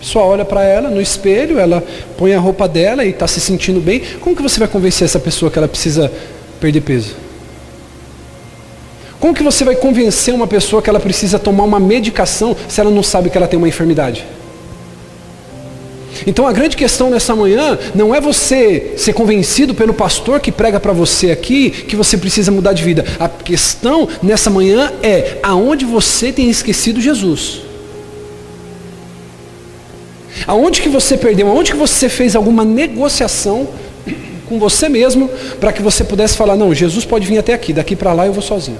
Só 0.00 0.26
olha 0.26 0.44
para 0.44 0.64
ela 0.64 0.90
no 0.90 1.00
espelho, 1.00 1.58
ela 1.58 1.82
põe 2.18 2.34
a 2.34 2.40
roupa 2.40 2.66
dela 2.66 3.04
e 3.04 3.10
está 3.10 3.26
se 3.28 3.40
sentindo 3.40 3.80
bem. 3.80 4.02
Como 4.20 4.34
que 4.34 4.42
você 4.42 4.58
vai 4.58 4.68
convencer 4.68 5.04
essa 5.04 5.20
pessoa 5.20 5.50
que 5.50 5.58
ela 5.58 5.68
precisa 5.68 6.12
perder 6.60 6.80
peso? 6.80 7.21
Como 9.22 9.32
que 9.32 9.42
você 9.44 9.64
vai 9.64 9.76
convencer 9.76 10.34
uma 10.34 10.48
pessoa 10.48 10.82
que 10.82 10.90
ela 10.90 10.98
precisa 10.98 11.38
tomar 11.38 11.62
uma 11.62 11.78
medicação 11.78 12.56
se 12.66 12.80
ela 12.80 12.90
não 12.90 13.04
sabe 13.04 13.30
que 13.30 13.38
ela 13.38 13.46
tem 13.46 13.56
uma 13.56 13.68
enfermidade? 13.68 14.26
Então 16.26 16.44
a 16.44 16.52
grande 16.52 16.76
questão 16.76 17.08
nessa 17.08 17.36
manhã 17.36 17.78
não 17.94 18.12
é 18.12 18.20
você 18.20 18.94
ser 18.96 19.12
convencido 19.12 19.76
pelo 19.76 19.94
pastor 19.94 20.40
que 20.40 20.50
prega 20.50 20.80
para 20.80 20.92
você 20.92 21.30
aqui 21.30 21.70
que 21.70 21.94
você 21.94 22.18
precisa 22.18 22.50
mudar 22.50 22.72
de 22.72 22.82
vida. 22.82 23.04
A 23.20 23.28
questão 23.28 24.08
nessa 24.20 24.50
manhã 24.50 24.92
é 25.04 25.38
aonde 25.40 25.84
você 25.84 26.32
tem 26.32 26.50
esquecido 26.50 27.00
Jesus. 27.00 27.60
Aonde 30.48 30.82
que 30.82 30.88
você 30.88 31.16
perdeu? 31.16 31.46
Aonde 31.46 31.70
que 31.70 31.78
você 31.78 32.08
fez 32.08 32.34
alguma 32.34 32.64
negociação 32.64 33.68
com 34.48 34.58
você 34.58 34.88
mesmo 34.88 35.30
para 35.60 35.72
que 35.72 35.80
você 35.80 36.02
pudesse 36.02 36.36
falar, 36.36 36.56
não, 36.56 36.74
Jesus 36.74 37.04
pode 37.04 37.24
vir 37.24 37.38
até 37.38 37.54
aqui, 37.54 37.72
daqui 37.72 37.94
para 37.94 38.12
lá 38.12 38.26
eu 38.26 38.32
vou 38.32 38.42
sozinho. 38.42 38.78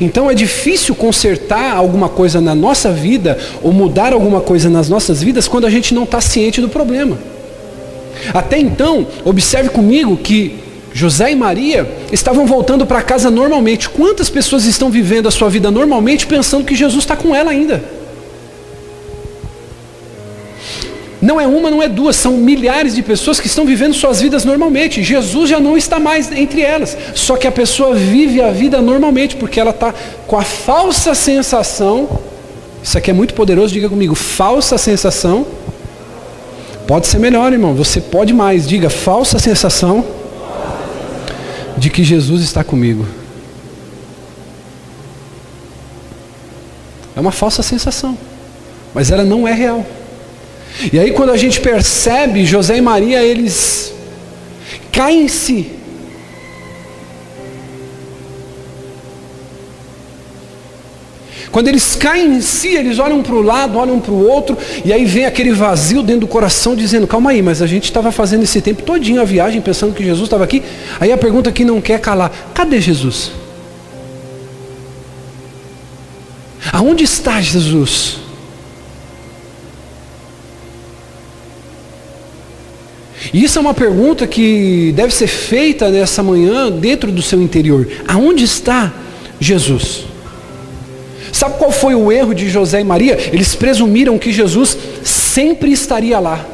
Então 0.00 0.30
é 0.30 0.34
difícil 0.34 0.94
consertar 0.94 1.76
alguma 1.76 2.08
coisa 2.08 2.40
na 2.40 2.54
nossa 2.54 2.90
vida 2.90 3.38
ou 3.62 3.72
mudar 3.72 4.12
alguma 4.12 4.40
coisa 4.40 4.70
nas 4.70 4.88
nossas 4.88 5.22
vidas 5.22 5.46
quando 5.46 5.66
a 5.66 5.70
gente 5.70 5.94
não 5.94 6.04
está 6.04 6.20
ciente 6.20 6.60
do 6.60 6.68
problema. 6.68 7.18
Até 8.32 8.58
então, 8.58 9.06
observe 9.24 9.68
comigo 9.68 10.16
que 10.16 10.56
José 10.92 11.32
e 11.32 11.34
Maria 11.34 11.86
estavam 12.12 12.46
voltando 12.46 12.86
para 12.86 13.02
casa 13.02 13.30
normalmente. 13.30 13.88
Quantas 13.88 14.30
pessoas 14.30 14.64
estão 14.64 14.90
vivendo 14.90 15.26
a 15.26 15.30
sua 15.30 15.50
vida 15.50 15.70
normalmente 15.70 16.26
pensando 16.26 16.64
que 16.64 16.74
Jesus 16.74 17.02
está 17.02 17.16
com 17.16 17.34
ela 17.34 17.50
ainda? 17.50 17.82
Não 21.24 21.40
é 21.40 21.46
uma, 21.46 21.70
não 21.70 21.82
é 21.82 21.88
duas, 21.88 22.16
são 22.16 22.32
milhares 22.36 22.94
de 22.94 23.02
pessoas 23.02 23.40
que 23.40 23.46
estão 23.46 23.64
vivendo 23.64 23.94
suas 23.94 24.20
vidas 24.20 24.44
normalmente. 24.44 25.02
Jesus 25.02 25.48
já 25.48 25.58
não 25.58 25.74
está 25.74 25.98
mais 25.98 26.30
entre 26.30 26.60
elas. 26.60 26.94
Só 27.14 27.34
que 27.38 27.46
a 27.46 27.50
pessoa 27.50 27.94
vive 27.94 28.42
a 28.42 28.50
vida 28.50 28.82
normalmente, 28.82 29.34
porque 29.34 29.58
ela 29.58 29.70
está 29.70 29.94
com 30.26 30.36
a 30.36 30.42
falsa 30.42 31.14
sensação. 31.14 32.20
Isso 32.82 32.98
aqui 32.98 33.10
é 33.10 33.14
muito 33.14 33.32
poderoso, 33.32 33.72
diga 33.72 33.88
comigo, 33.88 34.14
falsa 34.14 34.76
sensação. 34.76 35.46
Pode 36.86 37.06
ser 37.06 37.18
melhor, 37.18 37.50
irmão. 37.54 37.72
Você 37.72 38.02
pode 38.02 38.34
mais. 38.34 38.68
Diga, 38.68 38.90
falsa 38.90 39.38
sensação 39.38 40.04
de 41.78 41.88
que 41.88 42.04
Jesus 42.04 42.42
está 42.42 42.62
comigo. 42.62 43.06
É 47.16 47.20
uma 47.20 47.32
falsa 47.32 47.62
sensação, 47.62 48.18
mas 48.92 49.10
ela 49.10 49.24
não 49.24 49.48
é 49.48 49.54
real. 49.54 49.86
E 50.92 50.98
aí 50.98 51.12
quando 51.12 51.30
a 51.30 51.36
gente 51.36 51.60
percebe 51.60 52.44
José 52.44 52.76
e 52.76 52.80
Maria, 52.80 53.22
eles 53.22 53.94
caem 54.90 55.22
em 55.22 55.28
si. 55.28 55.70
Quando 61.54 61.68
eles 61.68 61.94
caem 61.94 62.34
em 62.34 62.40
si, 62.40 62.74
eles 62.74 62.98
olham 62.98 63.22
para 63.22 63.36
o 63.36 63.40
lado, 63.40 63.78
olham 63.78 64.00
para 64.00 64.10
o 64.10 64.28
outro, 64.28 64.58
e 64.84 64.92
aí 64.92 65.04
vem 65.04 65.24
aquele 65.24 65.52
vazio 65.52 66.02
dentro 66.02 66.22
do 66.22 66.26
coração 66.26 66.74
dizendo, 66.74 67.06
calma 67.06 67.30
aí, 67.30 67.40
mas 67.42 67.62
a 67.62 67.66
gente 67.68 67.84
estava 67.84 68.10
fazendo 68.10 68.42
esse 68.42 68.60
tempo 68.60 68.82
todinho 68.82 69.20
a 69.20 69.24
viagem, 69.24 69.60
pensando 69.60 69.94
que 69.94 70.02
Jesus 70.02 70.24
estava 70.24 70.42
aqui. 70.42 70.64
Aí 70.98 71.12
a 71.12 71.16
pergunta 71.16 71.52
que 71.52 71.64
não 71.64 71.80
quer 71.80 72.00
calar, 72.00 72.50
cadê 72.52 72.80
Jesus? 72.80 73.30
Aonde 76.72 77.04
está 77.04 77.40
Jesus? 77.40 78.23
Isso 83.42 83.58
é 83.58 83.60
uma 83.60 83.74
pergunta 83.74 84.28
que 84.28 84.92
deve 84.94 85.12
ser 85.12 85.26
feita 85.26 85.90
nessa 85.90 86.22
manhã 86.22 86.70
dentro 86.70 87.10
do 87.10 87.20
seu 87.20 87.42
interior. 87.42 87.88
Aonde 88.06 88.44
está 88.44 88.92
Jesus? 89.40 90.04
Sabe 91.32 91.58
qual 91.58 91.72
foi 91.72 91.96
o 91.96 92.12
erro 92.12 92.32
de 92.32 92.48
José 92.48 92.80
e 92.80 92.84
Maria? 92.84 93.18
Eles 93.32 93.56
presumiram 93.56 94.16
que 94.18 94.30
Jesus 94.30 94.78
sempre 95.02 95.72
estaria 95.72 96.20
lá. 96.20 96.46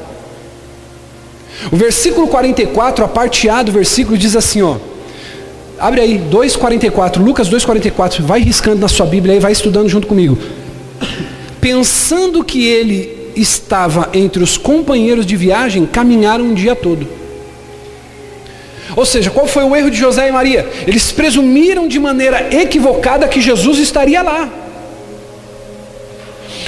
O 1.71 1.77
versículo 1.77 2.29
44, 2.29 3.05
a 3.05 3.09
parte 3.09 3.47
A 3.47 3.63
do 3.63 3.71
versículo 3.71 4.17
diz 4.17 4.35
assim, 4.35 4.63
ó. 4.63 4.79
Abre 5.79 6.01
aí, 6.01 6.19
2,44, 6.31 7.23
Lucas 7.23 7.51
2,44, 7.51 8.23
vai 8.23 8.41
riscando 8.41 8.81
na 8.81 8.89
sua 8.89 9.05
Bíblia 9.05 9.35
aí, 9.35 9.39
vai 9.39 9.53
estudando 9.53 9.89
junto 9.91 10.07
comigo. 10.07 10.39
Pensando 11.61 12.43
que 12.43 12.67
ele 12.67 13.20
estava 13.37 14.09
entre 14.13 14.43
os 14.43 14.57
companheiros 14.57 15.27
de 15.27 15.37
viagem 15.37 15.87
caminharam 15.87 16.45
um 16.45 16.55
dia 16.55 16.75
todo. 16.75 17.07
Ou 18.97 19.07
seja, 19.07 19.31
qual 19.31 19.47
foi 19.47 19.65
o 19.65 19.75
erro 19.75 19.91
de 19.91 19.97
José 19.97 20.29
e 20.29 20.33
Maria? 20.33 20.69
Eles 20.87 21.13
presumiram 21.13 21.87
de 21.87 21.99
maneira 21.99 22.49
equivocada 22.55 23.29
que 23.29 23.41
Jesus 23.41 23.79
estaria 23.79 24.23
lá. 24.23 24.49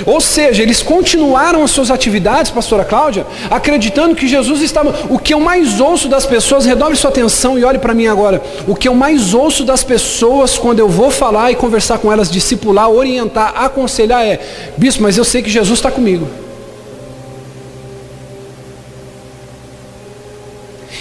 Ou 0.06 0.20
seja, 0.20 0.62
eles 0.62 0.82
continuaram 0.82 1.62
as 1.62 1.70
suas 1.70 1.90
atividades, 1.90 2.50
pastora 2.50 2.84
Cláudia, 2.84 3.26
acreditando 3.50 4.14
que 4.14 4.26
Jesus 4.26 4.62
estava. 4.62 5.06
O 5.10 5.18
que 5.18 5.34
eu 5.34 5.40
mais 5.40 5.80
ouço 5.80 6.08
das 6.08 6.24
pessoas, 6.24 6.64
redobre 6.64 6.96
sua 6.96 7.10
atenção 7.10 7.58
e 7.58 7.64
olhe 7.64 7.78
para 7.78 7.94
mim 7.94 8.06
agora. 8.06 8.42
O 8.66 8.74
que 8.74 8.88
eu 8.88 8.94
mais 8.94 9.34
ouço 9.34 9.64
das 9.64 9.84
pessoas 9.84 10.56
quando 10.56 10.78
eu 10.78 10.88
vou 10.88 11.10
falar 11.10 11.52
e 11.52 11.56
conversar 11.56 11.98
com 11.98 12.10
elas, 12.10 12.30
discipular, 12.30 12.90
orientar, 12.90 13.52
aconselhar 13.56 14.24
é: 14.24 14.40
Bispo, 14.76 15.02
mas 15.02 15.16
eu 15.16 15.24
sei 15.24 15.42
que 15.42 15.50
Jesus 15.50 15.78
está 15.78 15.90
comigo. 15.90 16.26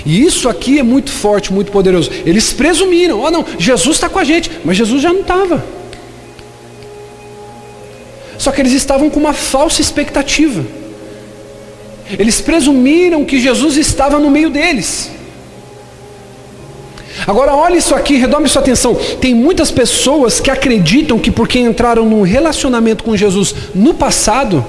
E 0.06 0.24
isso 0.24 0.50
aqui 0.50 0.80
é 0.80 0.84
muito 0.84 1.12
forte, 1.12 1.54
muito 1.54 1.72
poderoso. 1.72 2.12
Eles 2.26 2.52
presumiram, 2.54 3.20
oh 3.20 3.32
não, 3.32 3.46
Jesus 3.58 3.98
está 3.98 4.10
com 4.10 4.20
a 4.20 4.24
gente, 4.24 4.52
mas 4.64 4.78
Jesus 4.78 5.02
já 5.02 5.14
não 5.14 5.22
estava. 5.22 5.64
Só 8.38 8.52
que 8.52 8.60
eles 8.60 8.74
estavam 8.74 9.10
com 9.10 9.20
uma 9.20 9.34
falsa 9.34 9.82
expectativa. 9.82 10.66
Eles 12.18 12.42
presumiram 12.42 13.24
que 13.24 13.40
Jesus 13.40 13.78
estava 13.78 14.20
no 14.20 14.32
meio 14.32 14.50
deles. 14.50 15.12
Agora 17.28 17.54
olhe 17.54 17.78
isso 17.78 17.94
aqui, 17.94 18.16
redobre 18.16 18.50
sua 18.50 18.62
atenção. 18.62 18.96
Tem 19.20 19.36
muitas 19.36 19.70
pessoas 19.70 20.40
que 20.40 20.50
acreditam 20.50 21.20
que 21.20 21.30
porque 21.30 21.60
entraram 21.60 22.06
num 22.06 22.24
relacionamento 22.24 23.04
com 23.04 23.16
Jesus 23.16 23.54
no 23.76 23.94
passado, 23.94 24.66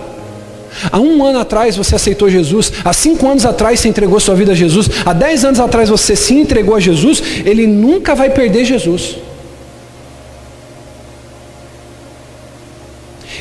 Há 0.91 0.99
um 0.99 1.25
ano 1.25 1.39
atrás 1.39 1.77
você 1.77 1.95
aceitou 1.95 2.29
Jesus, 2.29 2.73
há 2.85 2.93
cinco 2.93 3.29
anos 3.29 3.45
atrás 3.45 3.81
você 3.81 3.89
entregou 3.89 4.19
sua 4.19 4.35
vida 4.35 4.53
a 4.53 4.55
Jesus, 4.55 4.89
há 5.05 5.13
dez 5.13 5.45
anos 5.45 5.61
atrás 5.61 5.89
você 5.89 6.17
se 6.17 6.35
entregou 6.35 6.75
a 6.75 6.81
Jesus, 6.81 7.23
ele 7.45 7.67
nunca 7.67 8.15
vai 8.15 8.31
perder 8.31 8.65
Jesus. 8.65 9.17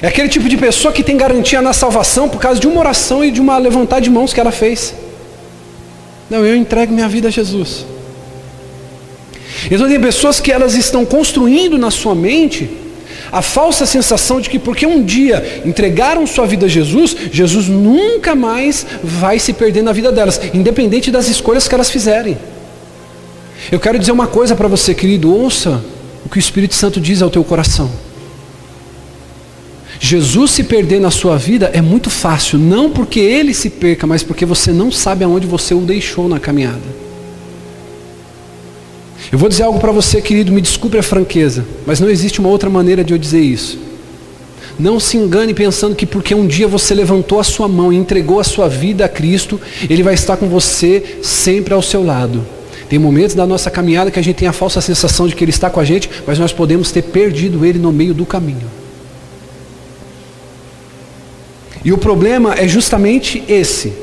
É 0.01 0.07
aquele 0.07 0.27
tipo 0.29 0.49
de 0.49 0.57
pessoa 0.57 0.91
que 0.91 1.03
tem 1.03 1.15
garantia 1.15 1.61
na 1.61 1.73
salvação 1.73 2.27
por 2.27 2.39
causa 2.39 2.59
de 2.59 2.67
uma 2.67 2.79
oração 2.79 3.23
e 3.23 3.29
de 3.29 3.39
uma 3.39 3.57
levantar 3.57 3.99
de 3.99 4.09
mãos 4.09 4.33
que 4.33 4.39
ela 4.39 4.51
fez. 4.51 4.95
Não, 6.29 6.43
eu 6.45 6.55
entrego 6.55 6.91
minha 6.91 7.07
vida 7.07 7.27
a 7.27 7.31
Jesus. 7.31 7.85
Então 9.69 9.87
tem 9.87 9.99
pessoas 9.99 10.39
que 10.39 10.51
elas 10.51 10.73
estão 10.73 11.05
construindo 11.05 11.77
na 11.77 11.91
sua 11.91 12.15
mente 12.15 12.80
a 13.31 13.41
falsa 13.41 13.85
sensação 13.85 14.41
de 14.41 14.49
que 14.49 14.59
porque 14.59 14.85
um 14.85 15.03
dia 15.03 15.61
entregaram 15.65 16.27
sua 16.27 16.45
vida 16.45 16.65
a 16.65 16.69
Jesus, 16.69 17.15
Jesus 17.31 17.67
nunca 17.67 18.35
mais 18.35 18.85
vai 19.03 19.39
se 19.39 19.53
perder 19.53 19.83
na 19.83 19.93
vida 19.93 20.11
delas, 20.11 20.39
independente 20.53 21.09
das 21.09 21.27
escolhas 21.27 21.67
que 21.67 21.73
elas 21.73 21.89
fizerem. 21.89 22.37
Eu 23.71 23.79
quero 23.79 23.97
dizer 23.97 24.11
uma 24.11 24.27
coisa 24.27 24.55
para 24.55 24.67
você, 24.67 24.93
querido, 24.93 25.33
ouça 25.33 25.81
o 26.25 26.29
que 26.29 26.37
o 26.37 26.39
Espírito 26.39 26.75
Santo 26.75 26.99
diz 26.99 27.21
ao 27.21 27.29
teu 27.29 27.43
coração. 27.43 27.89
Jesus 29.99 30.51
se 30.51 30.63
perder 30.63 30.99
na 30.99 31.11
sua 31.11 31.37
vida 31.37 31.69
é 31.73 31.79
muito 31.79 32.09
fácil, 32.09 32.57
não 32.57 32.89
porque 32.89 33.19
ele 33.19 33.53
se 33.53 33.69
perca, 33.69 34.07
mas 34.07 34.23
porque 34.23 34.45
você 34.45 34.71
não 34.71 34.91
sabe 34.91 35.23
aonde 35.23 35.45
você 35.45 35.75
o 35.75 35.81
deixou 35.81 36.27
na 36.27 36.39
caminhada. 36.39 37.10
Eu 39.29 39.37
vou 39.37 39.49
dizer 39.49 39.63
algo 39.63 39.79
para 39.79 39.91
você, 39.91 40.21
querido, 40.21 40.51
me 40.51 40.61
desculpe 40.61 40.97
a 40.97 41.03
franqueza, 41.03 41.65
mas 41.85 41.99
não 41.99 42.09
existe 42.09 42.39
uma 42.39 42.49
outra 42.49 42.69
maneira 42.69 43.03
de 43.03 43.13
eu 43.13 43.17
dizer 43.17 43.41
isso. 43.41 43.77
Não 44.79 44.99
se 44.99 45.17
engane 45.17 45.53
pensando 45.53 45.95
que 45.95 46.05
porque 46.05 46.33
um 46.33 46.47
dia 46.47 46.67
você 46.67 46.95
levantou 46.95 47.39
a 47.39 47.43
sua 47.43 47.67
mão 47.67 47.91
e 47.91 47.97
entregou 47.97 48.39
a 48.39 48.43
sua 48.43 48.67
vida 48.67 49.05
a 49.05 49.09
Cristo, 49.09 49.59
Ele 49.89 50.01
vai 50.01 50.13
estar 50.13 50.37
com 50.37 50.47
você 50.47 51.19
sempre 51.21 51.73
ao 51.73 51.81
seu 51.81 52.03
lado. 52.03 52.45
Tem 52.89 52.97
momentos 52.97 53.35
da 53.35 53.45
nossa 53.45 53.69
caminhada 53.69 54.11
que 54.11 54.19
a 54.19 54.23
gente 54.23 54.37
tem 54.37 54.47
a 54.47 54.53
falsa 54.53 54.81
sensação 54.81 55.27
de 55.27 55.35
que 55.35 55.43
Ele 55.43 55.51
está 55.51 55.69
com 55.69 55.79
a 55.79 55.83
gente, 55.83 56.09
mas 56.25 56.39
nós 56.39 56.51
podemos 56.51 56.91
ter 56.91 57.03
perdido 57.03 57.65
Ele 57.65 57.79
no 57.79 57.91
meio 57.91 58.13
do 58.13 58.25
caminho. 58.25 58.69
E 61.83 61.91
o 61.91 61.97
problema 61.97 62.53
é 62.55 62.67
justamente 62.67 63.43
esse, 63.47 63.93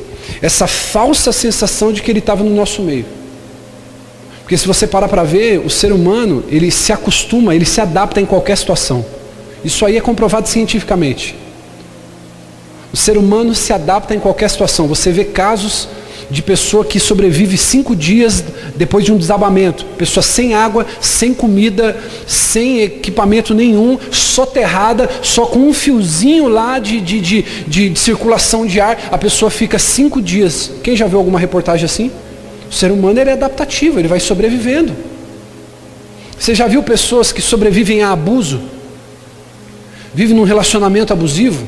essa 0.40 0.66
falsa 0.66 1.32
sensação 1.32 1.92
de 1.92 2.02
que 2.02 2.10
Ele 2.10 2.18
estava 2.18 2.42
no 2.42 2.54
nosso 2.54 2.82
meio. 2.82 3.17
Porque 4.48 4.56
se 4.56 4.66
você 4.66 4.86
parar 4.86 5.08
para 5.08 5.24
ver, 5.24 5.58
o 5.58 5.68
ser 5.68 5.92
humano, 5.92 6.42
ele 6.48 6.70
se 6.70 6.90
acostuma, 6.90 7.54
ele 7.54 7.66
se 7.66 7.82
adapta 7.82 8.18
em 8.18 8.24
qualquer 8.24 8.56
situação. 8.56 9.04
Isso 9.62 9.84
aí 9.84 9.98
é 9.98 10.00
comprovado 10.00 10.48
cientificamente. 10.48 11.34
O 12.90 12.96
ser 12.96 13.18
humano 13.18 13.54
se 13.54 13.74
adapta 13.74 14.14
em 14.14 14.18
qualquer 14.18 14.48
situação. 14.48 14.88
Você 14.88 15.12
vê 15.12 15.26
casos 15.26 15.86
de 16.30 16.40
pessoa 16.40 16.82
que 16.82 16.98
sobrevive 16.98 17.58
cinco 17.58 17.94
dias 17.94 18.42
depois 18.74 19.04
de 19.04 19.12
um 19.12 19.18
desabamento. 19.18 19.84
Pessoa 19.98 20.22
sem 20.24 20.54
água, 20.54 20.86
sem 20.98 21.34
comida, 21.34 21.94
sem 22.26 22.80
equipamento 22.80 23.52
nenhum, 23.52 23.98
soterrada, 24.10 25.10
só 25.20 25.44
com 25.44 25.58
um 25.58 25.74
fiozinho 25.74 26.48
lá 26.48 26.78
de, 26.78 27.02
de, 27.02 27.20
de, 27.20 27.44
de, 27.66 27.90
de 27.90 27.98
circulação 27.98 28.64
de 28.64 28.80
ar. 28.80 29.10
A 29.12 29.18
pessoa 29.18 29.50
fica 29.50 29.78
cinco 29.78 30.22
dias. 30.22 30.70
Quem 30.82 30.96
já 30.96 31.06
viu 31.06 31.18
alguma 31.18 31.38
reportagem 31.38 31.84
assim? 31.84 32.10
O 32.70 32.72
ser 32.72 32.90
humano 32.90 33.18
ele 33.20 33.30
é 33.30 33.32
adaptativo, 33.32 33.98
ele 33.98 34.08
vai 34.08 34.20
sobrevivendo. 34.20 34.94
Você 36.38 36.54
já 36.54 36.66
viu 36.66 36.82
pessoas 36.82 37.32
que 37.32 37.42
sobrevivem 37.42 38.02
a 38.02 38.12
abuso? 38.12 38.60
Vivem 40.14 40.36
num 40.36 40.44
relacionamento 40.44 41.12
abusivo? 41.12 41.66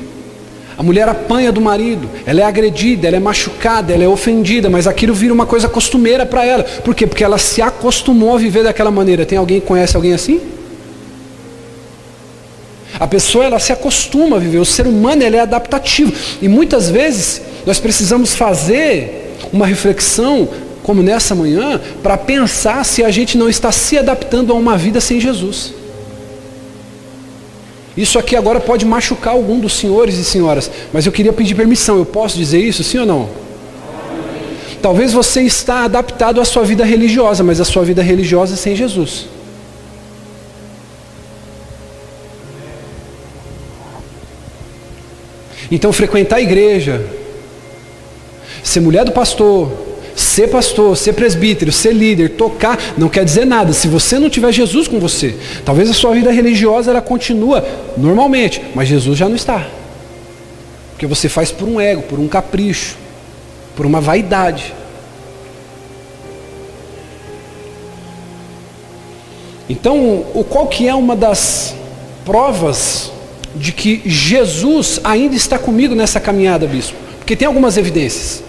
A 0.76 0.83
mulher 0.83 1.07
apanha 1.09 1.52
do 1.52 1.61
marido, 1.61 2.09
ela 2.25 2.40
é 2.40 2.45
agredida, 2.45 3.07
ela 3.07 3.16
é 3.16 3.21
machucada, 3.21 3.92
ela 3.92 4.02
é 4.02 4.09
ofendida, 4.09 4.71
mas 4.71 4.87
aquilo 4.87 5.12
vira 5.12 5.35
uma 5.35 5.45
coisa 5.45 5.69
costumeira 5.69 6.25
para 6.25 6.45
ela. 6.45 6.62
Por 6.62 6.95
quê? 6.95 7.07
Porque 7.07 7.23
ela 7.23 7.37
se 7.37 7.61
acostumou 7.61 8.35
a 8.35 8.38
viver 8.38 8.64
daquela 8.64 8.90
maneira. 8.90 9.26
Tem 9.26 9.37
alguém 9.37 9.61
que 9.61 9.66
conhece 9.66 9.95
alguém 9.95 10.14
assim? 10.14 10.40
A 12.99 13.07
pessoa 13.07 13.45
ela 13.45 13.59
se 13.59 13.73
acostuma 13.73 14.37
a 14.37 14.38
viver, 14.38 14.59
o 14.59 14.64
ser 14.64 14.87
humano 14.87 15.23
ele 15.23 15.37
é 15.37 15.40
adaptativo. 15.40 16.12
E 16.40 16.49
muitas 16.49 16.88
vezes 16.88 17.42
nós 17.66 17.78
precisamos 17.78 18.35
fazer 18.35 19.37
uma 19.52 19.66
reflexão, 19.66 20.49
como 20.83 21.03
nessa 21.03 21.35
manhã, 21.35 21.81
para 22.03 22.17
pensar 22.17 22.85
se 22.85 23.05
a 23.05 23.11
gente 23.11 23.37
não 23.37 23.49
está 23.49 23.71
se 23.71 23.99
adaptando 23.99 24.53
a 24.53 24.57
uma 24.57 24.77
vida 24.77 25.01
sem 25.01 25.21
Jesus. 25.21 25.75
Isso 27.97 28.19
aqui 28.19 28.35
agora 28.35 28.61
pode 28.61 28.85
machucar 28.85 29.35
algum 29.35 29.59
dos 29.59 29.75
senhores 29.75 30.17
e 30.17 30.25
senhoras, 30.25 30.71
mas 30.93 31.05
eu 31.05 31.13
queria 31.13 31.33
pedir 31.33 31.55
permissão. 31.55 31.99
Eu 31.99 32.07
posso 32.07 32.37
dizer 32.37 32.59
isso, 32.59 32.83
sim 32.83 32.99
ou 32.99 33.07
não? 33.07 33.29
Talvez 34.81 35.13
você 35.13 35.43
está 35.43 35.85
adaptado 35.85 36.41
à 36.41 36.45
sua 36.45 36.63
vida 36.65 36.85
religiosa, 36.85 37.45
mas 37.45 37.61
a 37.61 37.65
sua 37.65 37.85
vida 37.85 38.03
religiosa 38.03 38.55
é 38.55 38.57
sem 38.57 38.75
Jesus. 38.75 39.27
Então 45.71 45.93
frequentar 45.93 46.37
a 46.37 46.41
igreja, 46.41 47.05
ser 48.63 48.81
mulher 48.81 49.05
do 49.05 49.13
pastor, 49.13 49.71
Ser 50.21 50.49
pastor, 50.49 50.99
ser 50.99 51.15
presbítero, 51.15 51.73
ser 51.73 51.95
líder, 51.95 52.37
tocar, 52.37 52.79
não 52.99 53.09
quer 53.09 53.25
dizer 53.25 53.47
nada. 53.47 53.73
Se 53.73 53.89
você 53.89 54.19
não 54.19 54.29
tiver 54.29 54.53
Jesus 54.53 54.87
com 54.87 55.00
você, 55.00 55.35
talvez 55.65 55.89
a 55.89 55.95
sua 55.95 56.12
vida 56.12 56.31
religiosa 56.31 56.91
ela 56.91 57.00
continua 57.00 57.67
normalmente, 57.97 58.61
mas 58.75 58.87
Jesus 58.87 59.17
já 59.17 59.31
não 59.31 59.35
está. 59.35 59.67
Porque 60.91 61.07
você 61.07 61.27
faz 61.27 61.50
por 61.50 61.67
um 61.67 61.81
ego, 61.81 62.03
por 62.03 62.19
um 62.19 62.29
capricho, 62.29 62.99
por 63.75 63.87
uma 63.87 63.99
vaidade. 63.99 64.75
Então, 69.71 70.27
o 70.35 70.45
qual 70.45 70.67
que 70.67 70.87
é 70.87 70.95
uma 70.95 71.17
das 71.17 71.75
provas 72.27 73.11
de 73.57 73.73
que 73.73 74.03
Jesus 74.05 75.00
ainda 75.03 75.35
está 75.35 75.59
comigo 75.59 75.95
nessa 75.95 76.21
caminhada, 76.21 76.67
bispo? 76.67 76.97
Porque 77.17 77.35
tem 77.35 77.49
algumas 77.49 77.79
evidências. 77.79 78.43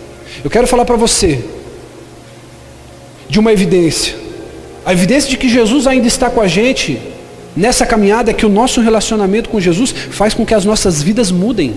Eu 0.43 0.49
quero 0.49 0.67
falar 0.67 0.83
para 0.83 0.97
você 0.97 1.41
de 3.31 3.39
uma 3.39 3.53
evidência. 3.53 4.13
A 4.85 4.91
evidência 4.91 5.29
de 5.29 5.37
que 5.37 5.47
Jesus 5.47 5.87
ainda 5.87 6.05
está 6.05 6.29
com 6.29 6.41
a 6.41 6.49
gente 6.49 6.99
nessa 7.55 7.85
caminhada 7.85 8.29
é 8.29 8.33
que 8.33 8.45
o 8.45 8.49
nosso 8.49 8.81
relacionamento 8.81 9.47
com 9.47 9.57
Jesus 9.57 9.89
faz 9.91 10.33
com 10.33 10.45
que 10.45 10.53
as 10.53 10.65
nossas 10.65 11.01
vidas 11.01 11.31
mudem. 11.31 11.75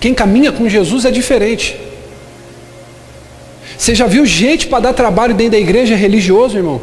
Quem 0.00 0.12
caminha 0.12 0.50
com 0.50 0.68
Jesus 0.68 1.04
é 1.04 1.12
diferente. 1.12 1.76
Você 3.78 3.94
já 3.94 4.08
viu 4.08 4.26
gente 4.26 4.66
para 4.66 4.80
dar 4.80 4.92
trabalho 4.92 5.32
dentro 5.32 5.52
da 5.52 5.60
igreja 5.60 5.94
religioso, 5.94 6.56
irmão? 6.56 6.80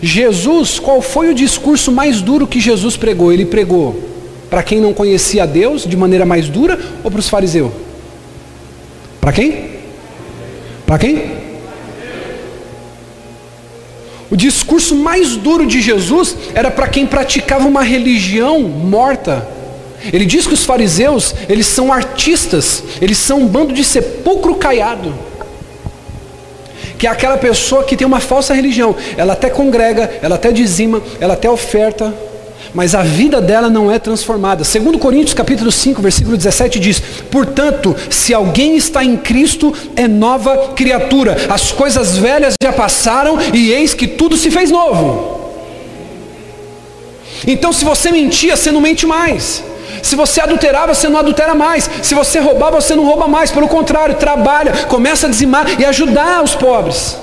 Jesus, 0.00 0.78
qual 0.78 1.02
foi 1.02 1.28
o 1.28 1.34
discurso 1.34 1.92
mais 1.92 2.22
duro 2.22 2.46
que 2.46 2.58
Jesus 2.58 2.96
pregou? 2.96 3.30
Ele 3.30 3.44
pregou 3.44 4.02
para 4.48 4.62
quem 4.62 4.80
não 4.80 4.94
conhecia 4.94 5.46
Deus 5.46 5.84
de 5.84 5.94
maneira 5.94 6.24
mais 6.24 6.48
dura 6.48 6.80
ou 7.04 7.10
para 7.10 7.20
os 7.20 7.28
fariseus? 7.28 7.89
Para 9.20 9.32
quem? 9.32 9.70
Para 10.86 10.98
quem? 10.98 11.40
O 14.30 14.36
discurso 14.36 14.94
mais 14.94 15.36
duro 15.36 15.66
de 15.66 15.80
Jesus 15.80 16.36
era 16.54 16.70
para 16.70 16.86
quem 16.86 17.04
praticava 17.04 17.66
uma 17.66 17.82
religião 17.82 18.60
morta. 18.60 19.46
Ele 20.12 20.24
diz 20.24 20.46
que 20.46 20.54
os 20.54 20.64
fariseus, 20.64 21.34
eles 21.48 21.66
são 21.66 21.92
artistas, 21.92 22.82
eles 23.02 23.18
são 23.18 23.40
um 23.40 23.46
bando 23.46 23.74
de 23.74 23.84
sepulcro 23.84 24.54
caiado. 24.54 25.12
Que 26.96 27.06
é 27.06 27.10
aquela 27.10 27.36
pessoa 27.36 27.82
que 27.82 27.96
tem 27.96 28.06
uma 28.06 28.20
falsa 28.20 28.54
religião. 28.54 28.94
Ela 29.16 29.32
até 29.32 29.50
congrega, 29.50 30.10
ela 30.22 30.36
até 30.36 30.52
dizima, 30.52 31.02
ela 31.20 31.34
até 31.34 31.50
oferta, 31.50 32.14
mas 32.74 32.94
a 32.94 33.02
vida 33.02 33.40
dela 33.40 33.68
não 33.68 33.90
é 33.90 33.98
transformada. 33.98 34.64
Segundo 34.64 34.98
Coríntios 34.98 35.34
capítulo 35.34 35.72
5, 35.72 36.00
versículo 36.00 36.36
17 36.36 36.78
diz: 36.78 37.02
"Portanto, 37.30 37.94
se 38.08 38.32
alguém 38.32 38.76
está 38.76 39.04
em 39.04 39.16
Cristo, 39.16 39.74
é 39.96 40.06
nova 40.06 40.72
criatura. 40.74 41.36
As 41.48 41.72
coisas 41.72 42.16
velhas 42.16 42.54
já 42.62 42.72
passaram 42.72 43.38
e 43.52 43.70
eis 43.70 43.94
que 43.94 44.06
tudo 44.06 44.36
se 44.36 44.50
fez 44.50 44.70
novo." 44.70 45.40
Então, 47.46 47.72
se 47.72 47.84
você 47.84 48.12
mentia, 48.12 48.56
você 48.56 48.70
não 48.70 48.80
mente 48.80 49.06
mais. 49.06 49.64
Se 50.02 50.16
você 50.16 50.40
adulterava, 50.40 50.94
você 50.94 51.08
não 51.08 51.18
adultera 51.18 51.54
mais. 51.54 51.90
Se 52.02 52.14
você 52.14 52.38
roubava, 52.38 52.80
você 52.80 52.94
não 52.94 53.04
rouba 53.04 53.28
mais. 53.28 53.50
Pelo 53.50 53.68
contrário, 53.68 54.14
trabalha, 54.16 54.72
começa 54.88 55.26
a 55.26 55.30
dizimar 55.30 55.80
e 55.80 55.84
ajudar 55.84 56.42
os 56.42 56.54
pobres. 56.54 57.16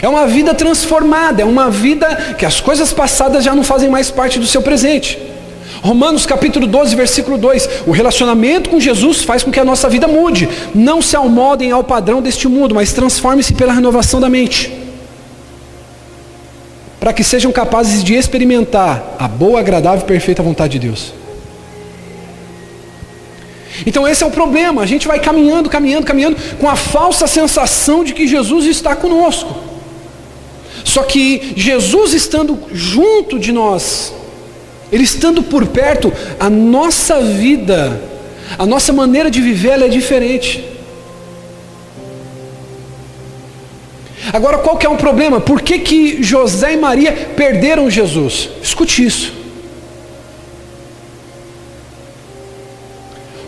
É 0.00 0.08
uma 0.08 0.26
vida 0.26 0.54
transformada, 0.54 1.42
é 1.42 1.44
uma 1.44 1.70
vida 1.70 2.34
que 2.38 2.46
as 2.46 2.60
coisas 2.60 2.92
passadas 2.92 3.44
já 3.44 3.54
não 3.54 3.64
fazem 3.64 3.90
mais 3.90 4.10
parte 4.10 4.38
do 4.38 4.46
seu 4.46 4.62
presente. 4.62 5.18
Romanos 5.82 6.24
capítulo 6.24 6.66
12, 6.66 6.94
versículo 6.94 7.36
2: 7.36 7.68
O 7.86 7.90
relacionamento 7.90 8.70
com 8.70 8.78
Jesus 8.78 9.24
faz 9.24 9.42
com 9.42 9.50
que 9.50 9.58
a 9.58 9.64
nossa 9.64 9.88
vida 9.88 10.06
mude. 10.06 10.48
Não 10.74 11.02
se 11.02 11.16
almodem 11.16 11.72
ao 11.72 11.82
padrão 11.82 12.22
deste 12.22 12.46
mundo, 12.46 12.74
mas 12.74 12.92
transforme-se 12.92 13.52
pela 13.54 13.72
renovação 13.72 14.20
da 14.20 14.28
mente. 14.28 14.72
Para 17.00 17.12
que 17.12 17.24
sejam 17.24 17.50
capazes 17.50 18.04
de 18.04 18.14
experimentar 18.14 19.16
a 19.18 19.26
boa, 19.26 19.58
agradável 19.58 20.04
e 20.04 20.06
perfeita 20.06 20.40
vontade 20.40 20.78
de 20.78 20.86
Deus. 20.86 21.12
Então 23.84 24.06
esse 24.06 24.22
é 24.22 24.26
o 24.26 24.30
problema. 24.30 24.82
A 24.82 24.86
gente 24.86 25.08
vai 25.08 25.18
caminhando, 25.18 25.68
caminhando, 25.68 26.06
caminhando 26.06 26.36
com 26.60 26.68
a 26.68 26.76
falsa 26.76 27.26
sensação 27.26 28.04
de 28.04 28.12
que 28.14 28.28
Jesus 28.28 28.66
está 28.66 28.94
conosco. 28.94 29.71
Só 30.84 31.02
que 31.02 31.52
Jesus 31.56 32.12
estando 32.12 32.58
junto 32.72 33.38
de 33.38 33.52
nós, 33.52 34.12
Ele 34.90 35.04
estando 35.04 35.42
por 35.42 35.66
perto, 35.66 36.12
a 36.38 36.50
nossa 36.50 37.20
vida, 37.20 38.00
a 38.58 38.66
nossa 38.66 38.92
maneira 38.92 39.30
de 39.30 39.40
viver 39.40 39.70
ela 39.70 39.84
é 39.86 39.88
diferente. 39.88 40.64
Agora 44.32 44.58
qual 44.58 44.76
que 44.76 44.86
é 44.86 44.88
o 44.88 44.96
problema? 44.96 45.40
Por 45.40 45.60
que, 45.60 45.78
que 45.78 46.22
José 46.22 46.74
e 46.74 46.76
Maria 46.76 47.12
perderam 47.36 47.90
Jesus? 47.90 48.48
Escute 48.62 49.04
isso. 49.04 49.32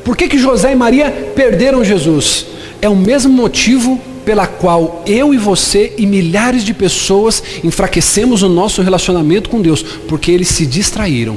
Por 0.04 0.16
que, 0.16 0.28
que 0.28 0.38
José 0.38 0.72
e 0.72 0.74
Maria 0.76 1.10
perderam 1.34 1.82
Jesus? 1.82 2.46
É 2.82 2.88
o 2.88 2.94
mesmo 2.94 3.32
motivo 3.32 4.00
pela 4.24 4.46
qual 4.46 5.02
eu 5.06 5.34
e 5.34 5.36
você 5.36 5.92
e 5.98 6.06
milhares 6.06 6.64
de 6.64 6.72
pessoas 6.72 7.42
enfraquecemos 7.62 8.42
o 8.42 8.48
nosso 8.48 8.82
relacionamento 8.82 9.50
com 9.50 9.60
Deus, 9.60 9.82
porque 9.82 10.30
eles 10.30 10.48
se 10.48 10.66
distraíram. 10.66 11.36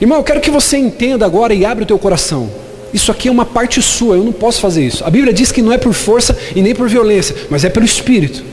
Irmão, 0.00 0.18
eu 0.18 0.24
quero 0.24 0.40
que 0.40 0.50
você 0.50 0.76
entenda 0.76 1.24
agora 1.24 1.54
e 1.54 1.64
abra 1.64 1.84
o 1.84 1.86
teu 1.86 1.98
coração. 1.98 2.50
Isso 2.92 3.10
aqui 3.10 3.28
é 3.28 3.30
uma 3.30 3.44
parte 3.44 3.80
sua, 3.80 4.16
eu 4.16 4.24
não 4.24 4.32
posso 4.32 4.60
fazer 4.60 4.84
isso. 4.84 5.04
A 5.04 5.10
Bíblia 5.10 5.32
diz 5.32 5.52
que 5.52 5.62
não 5.62 5.72
é 5.72 5.78
por 5.78 5.92
força 5.92 6.36
e 6.54 6.60
nem 6.60 6.74
por 6.74 6.88
violência, 6.88 7.34
mas 7.48 7.64
é 7.64 7.68
pelo 7.68 7.86
Espírito. 7.86 8.44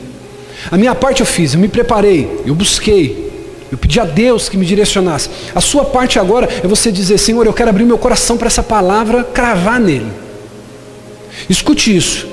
A 0.70 0.76
minha 0.76 0.94
parte 0.94 1.20
eu 1.20 1.26
fiz, 1.26 1.54
eu 1.54 1.60
me 1.60 1.68
preparei, 1.68 2.40
eu 2.46 2.54
busquei, 2.54 3.29
eu 3.70 3.78
pedi 3.78 4.00
a 4.00 4.04
Deus 4.04 4.48
que 4.48 4.56
me 4.56 4.66
direcionasse. 4.66 5.28
A 5.54 5.60
sua 5.60 5.84
parte 5.84 6.18
agora 6.18 6.48
é 6.62 6.66
você 6.66 6.90
dizer: 6.90 7.18
Senhor, 7.18 7.46
eu 7.46 7.52
quero 7.52 7.70
abrir 7.70 7.84
meu 7.84 7.98
coração 7.98 8.36
para 8.36 8.48
essa 8.48 8.62
palavra 8.62 9.22
cravar 9.22 9.80
nele. 9.80 10.10
Escute 11.48 11.96
isso. 11.96 12.26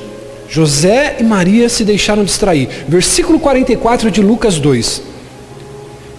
José 0.49 1.17
e 1.19 1.23
Maria 1.23 1.69
se 1.69 1.83
deixaram 1.83 2.23
distrair. 2.23 2.69
Versículo 2.87 3.39
44 3.39 4.09
de 4.09 4.21
Lucas 4.21 4.59
2. 4.59 5.01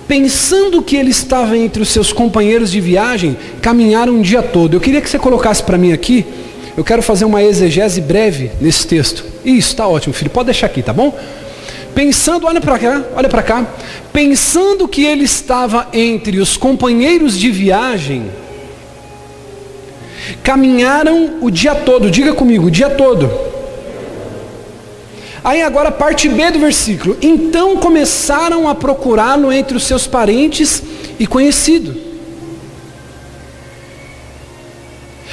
Pensando 0.07 0.83
que 0.83 0.97
ele 0.97 1.11
estava 1.11 1.57
entre 1.57 1.83
os 1.83 1.89
seus 1.89 2.13
companheiros 2.13 2.71
de 2.71 2.81
viagem, 2.81 3.37
caminharam 3.61 4.15
um 4.15 4.23
dia 4.23 4.43
todo. 4.43 4.75
Eu 4.75 4.81
queria 4.81 5.01
que 5.01 5.09
você 5.09 5.19
colocasse 5.19 5.63
para 5.63 5.77
mim 5.77 5.93
aqui. 5.93 6.25
Eu 6.77 6.85
quero 6.85 7.03
fazer 7.03 7.25
uma 7.25 7.43
exegese 7.43 8.01
breve 8.01 8.51
nesse 8.61 8.87
texto. 8.87 9.25
Isso, 9.45 9.71
está 9.71 9.87
ótimo, 9.87 10.15
filho. 10.15 10.31
Pode 10.31 10.47
deixar 10.47 10.67
aqui, 10.67 10.83
tá 10.83 10.93
bom? 10.93 11.13
Pensando, 11.95 12.47
olha 12.47 12.61
para 12.61 12.79
cá, 12.79 13.05
olha 13.15 13.29
para 13.29 13.43
cá, 13.43 13.67
pensando 14.13 14.87
que 14.87 15.05
ele 15.05 15.25
estava 15.25 15.89
entre 15.93 16.39
os 16.39 16.57
companheiros 16.57 17.37
de 17.37 17.51
viagem, 17.51 18.31
caminharam 20.43 21.39
o 21.41 21.51
dia 21.51 21.75
todo, 21.75 22.11
diga 22.11 22.33
comigo, 22.33 22.67
o 22.67 22.71
dia 22.71 22.91
todo. 22.91 23.31
Aí 25.43 25.63
agora 25.63 25.91
parte 25.91 26.29
B 26.29 26.51
do 26.51 26.59
versículo. 26.59 27.17
Então 27.23 27.77
começaram 27.77 28.69
a 28.69 28.75
procurá-lo 28.75 29.53
entre 29.53 29.77
os 29.77 29.85
seus 29.85 30.07
parentes 30.07 30.83
e 31.19 31.27
conhecidos. 31.27 31.97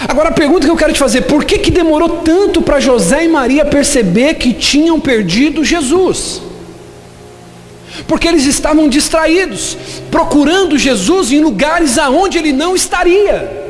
Agora 0.08 0.30
a 0.30 0.32
pergunta 0.32 0.66
que 0.66 0.72
eu 0.72 0.78
quero 0.78 0.94
te 0.94 1.00
fazer, 1.00 1.24
por 1.24 1.44
que, 1.44 1.58
que 1.58 1.72
demorou 1.72 2.22
tanto 2.24 2.62
para 2.62 2.80
José 2.80 3.26
e 3.26 3.28
Maria 3.28 3.66
perceber 3.66 4.36
que 4.36 4.54
tinham 4.54 5.00
perdido 5.00 5.64
Jesus? 5.64 6.42
Porque 8.08 8.28
eles 8.28 8.46
estavam 8.46 8.88
distraídos, 8.90 9.78
procurando 10.12 10.78
Jesus 10.78 11.32
em 11.32 11.40
lugares 11.40 11.98
aonde 11.98 12.38
ele 12.38 12.52
não 12.52 12.76
estaria. 12.76 13.64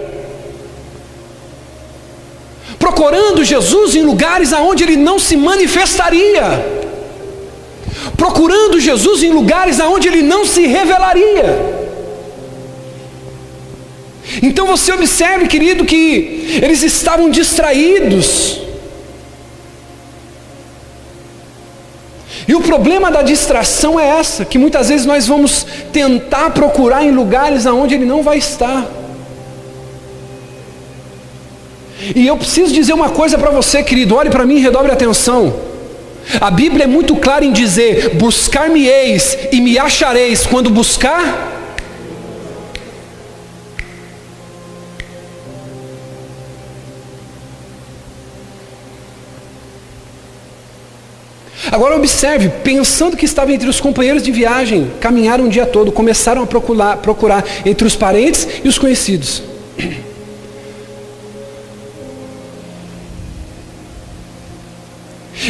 Procurando 2.79 3.43
Jesus 3.43 3.95
em 3.95 4.03
lugares 4.03 4.51
aonde 4.51 4.83
ele 4.83 4.95
não 4.95 5.17
se 5.17 5.35
manifestaria. 5.35 6.43
Procurando 8.17 8.79
Jesus 8.79 9.23
em 9.23 9.31
lugares 9.31 9.79
aonde 9.79 10.07
ele 10.07 10.21
não 10.21 10.45
se 10.45 10.65
revelaria. 10.65 11.75
Então 14.41 14.65
você 14.67 14.91
observe, 14.91 15.47
querido, 15.47 15.85
que 15.85 16.59
eles 16.61 16.83
estavam 16.83 17.29
distraídos. 17.29 18.64
E 22.47 22.53
o 22.53 22.61
problema 22.61 23.09
da 23.09 23.21
distração 23.21 23.99
é 23.99 24.07
essa, 24.19 24.45
que 24.45 24.57
muitas 24.57 24.89
vezes 24.89 25.05
nós 25.05 25.25
vamos 25.25 25.65
tentar 25.91 26.51
procurar 26.51 27.03
em 27.03 27.11
lugares 27.11 27.65
aonde 27.65 27.95
ele 27.95 28.05
não 28.05 28.21
vai 28.21 28.37
estar. 28.37 28.85
E 32.15 32.27
eu 32.27 32.37
preciso 32.37 32.73
dizer 32.73 32.93
uma 32.93 33.09
coisa 33.09 33.37
para 33.37 33.49
você, 33.49 33.81
querido, 33.81 34.15
olhe 34.15 34.29
para 34.29 34.45
mim 34.45 34.57
e 34.57 34.61
redobre 34.61 34.91
a 34.91 34.93
atenção. 34.93 35.55
A 36.39 36.51
Bíblia 36.51 36.83
é 36.83 36.87
muito 36.87 37.15
clara 37.15 37.45
em 37.45 37.51
dizer: 37.51 38.15
buscar-me-eis 38.15 39.37
e 39.51 39.59
me 39.61 39.79
achareis 39.79 40.45
quando 40.45 40.69
buscar 40.69 41.55
Agora 51.71 51.95
observe, 51.95 52.49
pensando 52.63 53.17
que 53.17 53.25
estava 53.25 53.51
entre 53.51 53.67
os 53.67 53.79
companheiros 53.79 54.21
de 54.21 54.31
viagem, 54.31 54.91
caminharam 54.99 55.45
o 55.45 55.49
dia 55.49 55.65
todo, 55.65 55.91
começaram 55.91 56.43
a 56.43 56.47
procurar, 56.47 56.97
procurar 56.97 57.43
entre 57.65 57.87
os 57.87 57.95
parentes 57.95 58.47
e 58.63 58.67
os 58.67 58.77
conhecidos. 58.77 59.41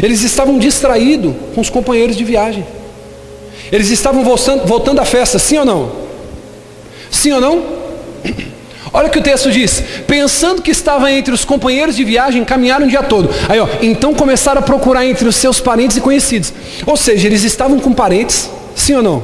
Eles 0.02 0.22
estavam 0.24 0.58
distraídos 0.58 1.34
com 1.54 1.62
os 1.62 1.70
companheiros 1.70 2.16
de 2.16 2.24
viagem. 2.24 2.66
Eles 3.72 3.90
estavam 3.90 4.24
voltando, 4.24 4.66
voltando 4.66 5.00
à 5.00 5.06
festa, 5.06 5.40
sim 5.40 5.58
ou 5.58 5.66
não? 5.66 5.92
Sim 7.10 7.34
ou 7.34 7.42
não? 7.42 7.64
Olha 8.96 9.10
o 9.10 9.12
que 9.12 9.20
o 9.20 9.22
texto 9.22 9.52
diz: 9.52 9.84
pensando 10.08 10.62
que 10.62 10.72
estava 10.72 11.12
entre 11.12 11.34
os 11.34 11.44
companheiros 11.44 11.98
de 11.98 12.04
viagem, 12.06 12.46
caminharam 12.46 12.86
o 12.86 12.90
dia 12.90 13.04
todo. 13.04 13.30
Aí, 13.50 13.60
ó, 13.60 13.68
então 13.82 14.14
começaram 14.14 14.60
a 14.60 14.64
procurar 14.64 15.06
entre 15.06 15.28
os 15.28 15.36
seus 15.36 15.60
parentes 15.60 15.98
e 15.98 16.02
conhecidos. 16.02 16.54
Ou 16.86 16.96
seja, 16.96 17.28
eles 17.28 17.44
estavam 17.44 17.78
com 17.78 17.92
parentes, 17.92 18.50
sim 18.74 18.94
ou 18.94 19.04
não? 19.04 19.22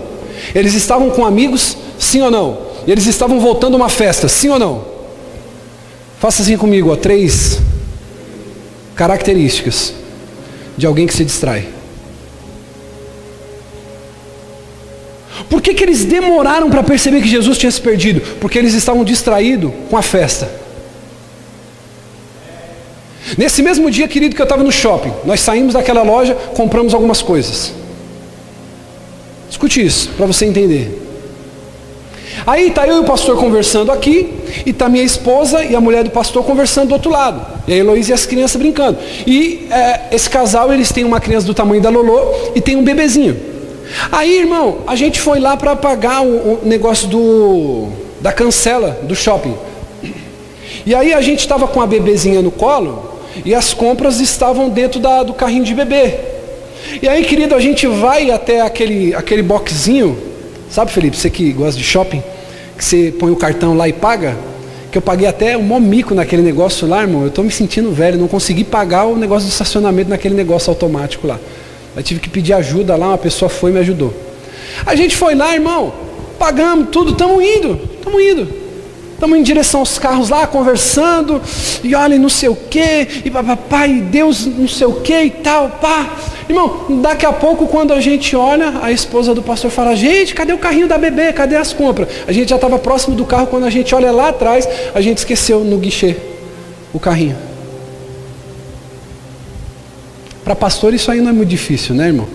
Eles 0.54 0.74
estavam 0.74 1.10
com 1.10 1.26
amigos, 1.26 1.78
sim 1.98 2.22
ou 2.22 2.30
não? 2.30 2.58
Eles 2.86 3.06
estavam 3.06 3.40
voltando 3.40 3.76
a 3.76 3.78
uma 3.78 3.88
festa, 3.88 4.28
sim 4.28 4.50
ou 4.50 4.60
não? 4.60 4.84
Faça 6.20 6.42
assim 6.42 6.58
comigo, 6.58 6.92
ó, 6.92 6.98
três 6.98 7.58
características 8.94 9.94
de 10.76 10.86
alguém 10.86 11.08
que 11.08 11.14
se 11.14 11.24
distrai. 11.24 11.66
Por 15.52 15.62
que, 15.62 15.74
que 15.74 15.84
eles 15.84 16.06
demoraram 16.06 16.70
para 16.70 16.82
perceber 16.82 17.22
que 17.22 17.28
Jesus 17.28 17.58
tinha 17.58 17.70
se 17.70 17.82
perdido? 17.82 18.22
Porque 18.40 18.58
eles 18.58 18.74
estavam 18.74 19.04
distraídos 19.04 19.70
com 19.90 19.98
a 19.98 20.02
festa. 20.02 20.50
Nesse 23.38 23.62
mesmo 23.62 23.92
dia, 23.92 24.08
querido, 24.08 24.34
que 24.34 24.42
eu 24.42 24.46
estava 24.46 24.64
no 24.64 24.72
shopping, 24.72 25.12
nós 25.26 25.42
saímos 25.42 25.74
daquela 25.74 26.04
loja, 26.04 26.36
compramos 26.56 26.94
algumas 26.94 27.22
coisas. 27.22 27.74
Escute 29.50 29.86
isso, 29.86 30.12
para 30.16 30.26
você 30.26 30.46
entender. 30.46 30.98
Aí 32.48 32.70
está 32.70 32.88
eu 32.88 32.96
e 32.96 33.00
o 33.00 33.04
pastor 33.04 33.36
conversando 33.36 33.92
aqui, 33.92 34.34
e 34.66 34.70
está 34.70 34.88
minha 34.88 35.04
esposa 35.04 35.66
e 35.66 35.76
a 35.76 35.82
mulher 35.82 36.06
do 36.06 36.12
pastor 36.12 36.46
conversando 36.46 36.88
do 36.88 36.94
outro 36.94 37.12
lado. 37.12 37.46
E 37.68 37.74
a 37.74 37.76
Heloísa 37.76 38.12
e 38.12 38.14
as 38.14 38.26
crianças 38.26 38.56
brincando. 38.56 38.98
E 39.28 39.68
é, 39.70 40.16
esse 40.16 40.30
casal, 40.30 40.72
eles 40.72 40.94
têm 40.94 41.04
uma 41.04 41.20
criança 41.20 41.46
do 41.46 41.54
tamanho 41.54 41.82
da 41.82 41.90
Lolô 41.90 42.22
e 42.56 42.62
tem 42.62 42.78
um 42.78 42.84
bebezinho. 42.86 43.52
Aí, 44.12 44.40
irmão, 44.40 44.80
a 44.88 44.96
gente 44.96 45.20
foi 45.20 45.40
lá 45.40 45.58
para 45.58 45.76
pagar 45.76 46.22
o, 46.24 46.28
o, 46.28 46.60
negócio 46.64 47.08
do 47.08 47.90
da 48.20 48.32
cancela 48.32 49.00
do 49.04 49.16
shopping. 49.16 49.56
E 50.86 50.94
aí 50.94 51.14
a 51.14 51.22
gente 51.22 51.40
estava 51.40 51.68
com 51.68 51.82
a 51.82 51.88
bebezinha 51.88 52.42
no 52.42 52.52
colo 52.52 53.22
e 53.46 53.54
as 53.54 53.74
compras 53.74 54.20
estavam 54.20 54.70
dentro 54.70 55.00
da, 55.00 55.24
do 55.24 55.34
carrinho 55.34 55.64
de 55.64 55.74
bebê. 55.74 56.16
E 57.02 57.08
aí, 57.08 57.24
querido, 57.24 57.56
a 57.56 57.60
gente 57.60 57.88
vai 57.88 58.32
até 58.32 58.62
aquele, 58.62 59.14
aquele 59.14 59.42
boxzinho, 59.42 60.18
sabe, 60.70 60.92
Felipe, 60.92 61.18
você 61.18 61.30
que 61.30 61.52
gosta 61.52 61.78
de 61.78 61.84
shopping, 61.84 62.24
que 62.78 62.84
você 62.84 63.14
põe 63.18 63.32
o 63.32 63.36
cartão 63.36 63.76
lá 63.76 63.88
e 63.88 63.94
paga, 63.94 64.36
que 64.92 64.98
eu 64.98 65.02
paguei 65.02 65.28
até 65.28 65.58
um 65.58 65.80
mico 65.80 66.14
naquele 66.14 66.42
negócio 66.42 66.88
lá, 66.88 67.02
irmão. 67.02 67.22
Eu 67.22 67.30
estou 67.30 67.44
me 67.44 67.52
sentindo 67.52 67.92
velho, 67.92 68.18
não 68.18 68.28
consegui 68.28 68.64
pagar 68.64 69.06
o 69.06 69.16
negócio 69.16 69.48
do 69.48 69.52
estacionamento 69.52 70.10
naquele 70.10 70.36
negócio 70.36 70.70
automático 70.70 71.28
lá. 71.28 71.40
Eu 71.96 72.04
tive 72.04 72.20
que 72.20 72.30
pedir 72.30 72.54
ajuda 72.54 72.96
lá, 72.96 73.10
uma 73.10 73.18
pessoa 73.18 73.50
foi 73.50 73.72
e 73.72 73.74
me 73.74 73.80
ajudou. 73.80 74.14
A 74.86 74.96
gente 74.96 75.16
foi 75.16 75.36
lá, 75.36 75.54
irmão, 75.54 75.94
pagamos 76.40 76.90
tudo, 76.90 77.12
estamos 77.12 77.44
indo, 77.44 77.80
estamos 77.98 78.22
indo. 78.22 78.62
Estamos 79.14 79.38
em 79.38 79.44
direção 79.44 79.82
aos 79.82 80.00
carros 80.00 80.30
lá, 80.30 80.48
conversando, 80.48 81.40
e 81.84 81.94
olha, 81.94 82.18
não 82.18 82.28
sei 82.28 82.50
o 82.50 82.56
que, 82.56 83.22
e 83.24 83.30
papai, 83.30 84.02
Deus 84.10 84.48
não 84.48 84.68
sei 84.68 84.88
o 84.88 84.94
que 84.94 85.14
e 85.14 85.30
tal, 85.30 85.70
pá. 85.70 86.10
Irmão, 86.50 86.88
daqui 87.02 87.24
a 87.24 87.32
pouco, 87.32 87.68
quando 87.68 87.94
a 87.94 88.02
gente 88.02 88.36
olha, 88.36 88.80
a 88.82 88.92
esposa 88.92 89.36
do 89.36 89.44
pastor 89.44 89.70
fala, 89.70 89.96
gente, 89.96 90.34
cadê 90.34 90.54
o 90.54 90.58
carrinho 90.58 90.88
da 90.88 90.98
bebê? 90.98 91.32
Cadê 91.34 91.56
as 91.56 91.72
compras? 91.72 92.08
A 92.28 92.32
gente 92.32 92.50
já 92.50 92.56
estava 92.56 92.80
próximo 92.80 93.16
do 93.16 93.24
carro, 93.24 93.46
quando 93.46 93.66
a 93.66 93.70
gente 93.70 93.94
olha 93.94 94.12
lá 94.12 94.30
atrás, 94.30 94.68
a 94.96 95.02
gente 95.02 95.20
esqueceu 95.20 95.60
no 95.60 95.78
guichê 95.78 96.16
o 96.92 97.00
carrinho. 97.00 97.51
Para 100.52 100.56
pastor 100.58 100.94
isso 100.94 101.10
aí 101.10 101.22
não 101.22 101.30
é 101.30 101.32
muito 101.32 101.48
difícil, 101.48 101.96
né, 101.96 102.08
irmão? 102.08 102.28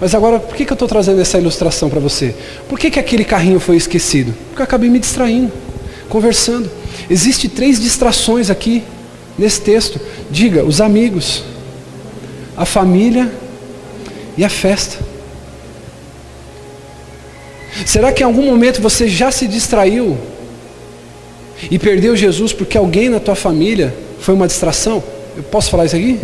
Mas 0.00 0.14
agora, 0.14 0.40
por 0.40 0.56
que, 0.56 0.64
que 0.64 0.72
eu 0.72 0.74
estou 0.74 0.88
trazendo 0.88 1.20
essa 1.20 1.36
ilustração 1.36 1.90
para 1.90 2.00
você? 2.00 2.34
Por 2.66 2.78
que, 2.78 2.90
que 2.90 2.98
aquele 2.98 3.26
carrinho 3.26 3.60
foi 3.60 3.76
esquecido? 3.76 4.34
Porque 4.48 4.62
eu 4.62 4.64
acabei 4.64 4.88
me 4.88 4.98
distraindo, 4.98 5.52
conversando. 6.08 6.70
Existem 7.10 7.50
três 7.50 7.78
distrações 7.78 8.48
aqui 8.48 8.82
nesse 9.38 9.60
texto. 9.60 10.00
Diga, 10.30 10.64
os 10.64 10.80
amigos, 10.80 11.44
a 12.56 12.64
família 12.64 13.30
e 14.38 14.42
a 14.42 14.48
festa. 14.48 14.96
Será 17.84 18.12
que 18.12 18.22
em 18.22 18.26
algum 18.26 18.46
momento 18.46 18.80
você 18.80 19.06
já 19.08 19.30
se 19.30 19.46
distraiu 19.46 20.16
e 21.70 21.78
perdeu 21.78 22.16
Jesus 22.16 22.54
porque 22.54 22.78
alguém 22.78 23.10
na 23.10 23.20
tua 23.20 23.34
família 23.34 23.94
foi 24.20 24.32
uma 24.32 24.46
distração? 24.46 25.04
Eu 25.36 25.42
posso 25.42 25.70
falar 25.70 25.84
isso 25.84 25.96
aqui? 25.96 26.18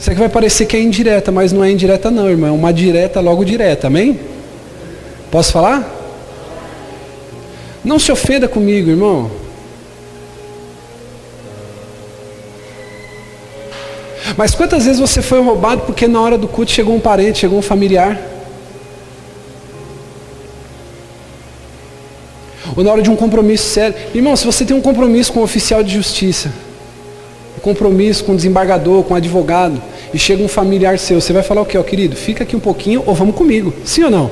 Isso 0.00 0.10
aqui 0.10 0.18
vai 0.18 0.30
parecer 0.30 0.64
que 0.64 0.74
é 0.74 0.80
indireta, 0.80 1.30
mas 1.30 1.52
não 1.52 1.62
é 1.62 1.70
indireta 1.70 2.10
não, 2.10 2.26
irmão. 2.26 2.48
É 2.48 2.52
uma 2.52 2.72
direta 2.72 3.20
logo 3.20 3.44
direta, 3.44 3.88
amém? 3.88 4.18
Posso 5.30 5.52
falar? 5.52 5.86
Não 7.84 7.98
se 7.98 8.10
ofenda 8.10 8.48
comigo, 8.48 8.88
irmão. 8.88 9.30
Mas 14.38 14.54
quantas 14.54 14.86
vezes 14.86 14.98
você 14.98 15.20
foi 15.20 15.42
roubado 15.42 15.82
porque 15.82 16.08
na 16.08 16.18
hora 16.18 16.38
do 16.38 16.48
culto 16.48 16.70
chegou 16.70 16.94
um 16.94 17.00
parente, 17.00 17.40
chegou 17.40 17.58
um 17.58 17.62
familiar? 17.62 18.18
Ou 22.74 22.82
na 22.82 22.90
hora 22.90 23.02
de 23.02 23.10
um 23.10 23.16
compromisso 23.16 23.68
sério? 23.68 23.94
Irmão, 24.14 24.34
se 24.34 24.46
você 24.46 24.64
tem 24.64 24.74
um 24.74 24.80
compromisso 24.80 25.30
com 25.30 25.40
um 25.40 25.42
oficial 25.42 25.82
de 25.82 25.92
justiça, 25.92 26.50
compromisso 27.60 28.24
com 28.24 28.32
o 28.32 28.36
desembargador, 28.36 29.02
com 29.04 29.14
o 29.14 29.16
advogado, 29.16 29.80
e 30.12 30.18
chega 30.18 30.42
um 30.42 30.48
familiar 30.48 30.98
seu, 30.98 31.20
você 31.20 31.32
vai 31.32 31.42
falar 31.42 31.62
o 31.62 31.66
quê, 31.66 31.78
ó 31.78 31.82
querido? 31.82 32.16
Fica 32.16 32.44
aqui 32.44 32.56
um 32.56 32.60
pouquinho 32.60 33.02
ou 33.06 33.14
vamos 33.14 33.34
comigo. 33.34 33.72
Sim 33.84 34.04
ou 34.04 34.10
não? 34.10 34.30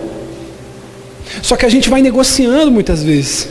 Só 1.42 1.56
que 1.56 1.66
a 1.66 1.68
gente 1.68 1.88
vai 1.88 2.02
negociando 2.02 2.70
muitas 2.70 3.02
vezes. 3.02 3.48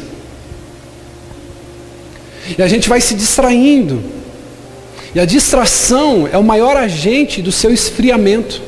E 2.57 2.61
a 2.61 2.67
gente 2.67 2.87
vai 2.87 3.01
se 3.01 3.13
distraindo. 3.13 4.01
E 5.13 5.19
a 5.19 5.25
distração 5.25 6.27
é 6.31 6.37
o 6.37 6.43
maior 6.43 6.75
agente 6.77 7.41
do 7.41 7.51
seu 7.51 7.71
esfriamento. 7.71 8.61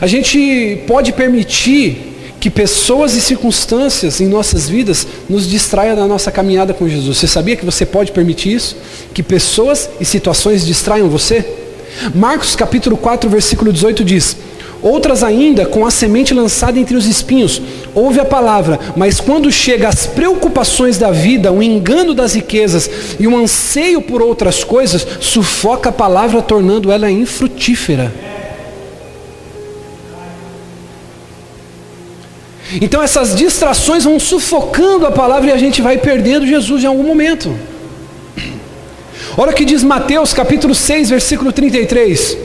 A 0.00 0.06
gente 0.06 0.82
pode 0.86 1.12
permitir 1.12 2.08
que 2.40 2.48
pessoas 2.48 3.14
e 3.14 3.20
circunstâncias 3.20 4.20
em 4.20 4.26
nossas 4.26 4.68
vidas 4.68 5.06
nos 5.28 5.48
distraiam 5.48 5.96
da 5.96 6.06
nossa 6.06 6.30
caminhada 6.30 6.72
com 6.72 6.88
Jesus. 6.88 7.18
Você 7.18 7.26
sabia 7.26 7.56
que 7.56 7.64
você 7.64 7.84
pode 7.84 8.12
permitir 8.12 8.54
isso? 8.54 8.76
Que 9.12 9.22
pessoas 9.22 9.90
e 10.00 10.04
situações 10.04 10.64
distraiam 10.64 11.08
você? 11.08 11.44
Marcos 12.14 12.54
capítulo 12.54 12.96
4, 12.96 13.28
versículo 13.28 13.72
18 13.72 14.04
diz: 14.04 14.36
Outras 14.80 15.24
ainda, 15.24 15.66
com 15.66 15.84
a 15.84 15.90
semente 15.90 16.32
lançada 16.32 16.78
entre 16.78 16.96
os 16.96 17.06
espinhos, 17.06 17.60
ouve 17.94 18.20
a 18.20 18.24
palavra, 18.24 18.78
mas 18.96 19.18
quando 19.18 19.50
chega 19.50 19.88
as 19.88 20.06
preocupações 20.06 20.98
da 20.98 21.10
vida, 21.10 21.52
o 21.52 21.62
engano 21.62 22.14
das 22.14 22.34
riquezas 22.34 22.88
e 23.18 23.26
o 23.26 23.36
anseio 23.36 24.00
por 24.00 24.22
outras 24.22 24.62
coisas, 24.62 25.06
sufoca 25.20 25.88
a 25.88 25.92
palavra, 25.92 26.40
tornando 26.40 26.92
ela 26.92 27.10
infrutífera. 27.10 28.12
Então 32.80 33.02
essas 33.02 33.34
distrações 33.34 34.04
vão 34.04 34.20
sufocando 34.20 35.06
a 35.06 35.10
palavra 35.10 35.50
e 35.50 35.52
a 35.52 35.56
gente 35.56 35.80
vai 35.80 35.98
perdendo 35.98 36.46
Jesus 36.46 36.84
em 36.84 36.86
algum 36.86 37.02
momento. 37.02 37.52
Olha 39.40 39.52
o 39.52 39.54
que 39.54 39.64
diz 39.64 39.84
Mateus 39.84 40.34
capítulo 40.34 40.74
6, 40.74 41.10
versículo 41.10 41.52
33. 41.52 42.36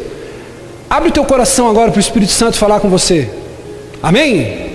Abre 0.87 1.09
o 1.09 1.11
teu 1.11 1.25
coração 1.25 1.67
agora 1.67 1.89
para 1.89 1.97
o 1.97 1.99
Espírito 1.99 2.31
Santo 2.31 2.55
falar 2.55 2.79
com 2.79 2.87
você. 2.87 3.31
Amém? 4.03 4.69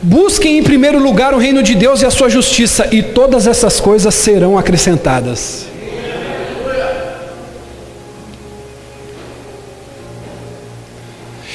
Busquem 0.00 0.58
em 0.58 0.62
primeiro 0.62 1.00
lugar 1.00 1.34
o 1.34 1.38
reino 1.38 1.60
de 1.60 1.74
Deus 1.74 2.02
e 2.02 2.06
a 2.06 2.10
sua 2.12 2.28
justiça, 2.28 2.86
e 2.92 3.02
todas 3.02 3.48
essas 3.48 3.80
coisas 3.80 4.14
serão 4.14 4.56
acrescentadas. 4.56 5.66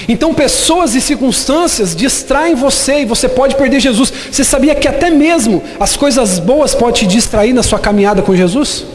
Então, 0.10 0.34
pessoas 0.34 0.94
e 0.94 1.00
circunstâncias 1.00 1.96
distraem 1.96 2.54
você 2.54 3.04
e 3.04 3.06
você 3.06 3.30
pode 3.30 3.56
perder 3.56 3.80
Jesus. 3.80 4.12
Você 4.30 4.44
sabia 4.44 4.76
que 4.76 4.90
até 4.90 5.10
mesmo 5.10 5.64
as 5.80 5.96
coisas 5.96 6.38
boas 6.38 6.76
podem 6.76 6.96
te 6.96 7.08
distrair 7.08 7.54
na 7.54 7.64
sua 7.64 7.80
caminhada 7.80 8.22
com 8.22 8.36
Jesus? 8.36 8.91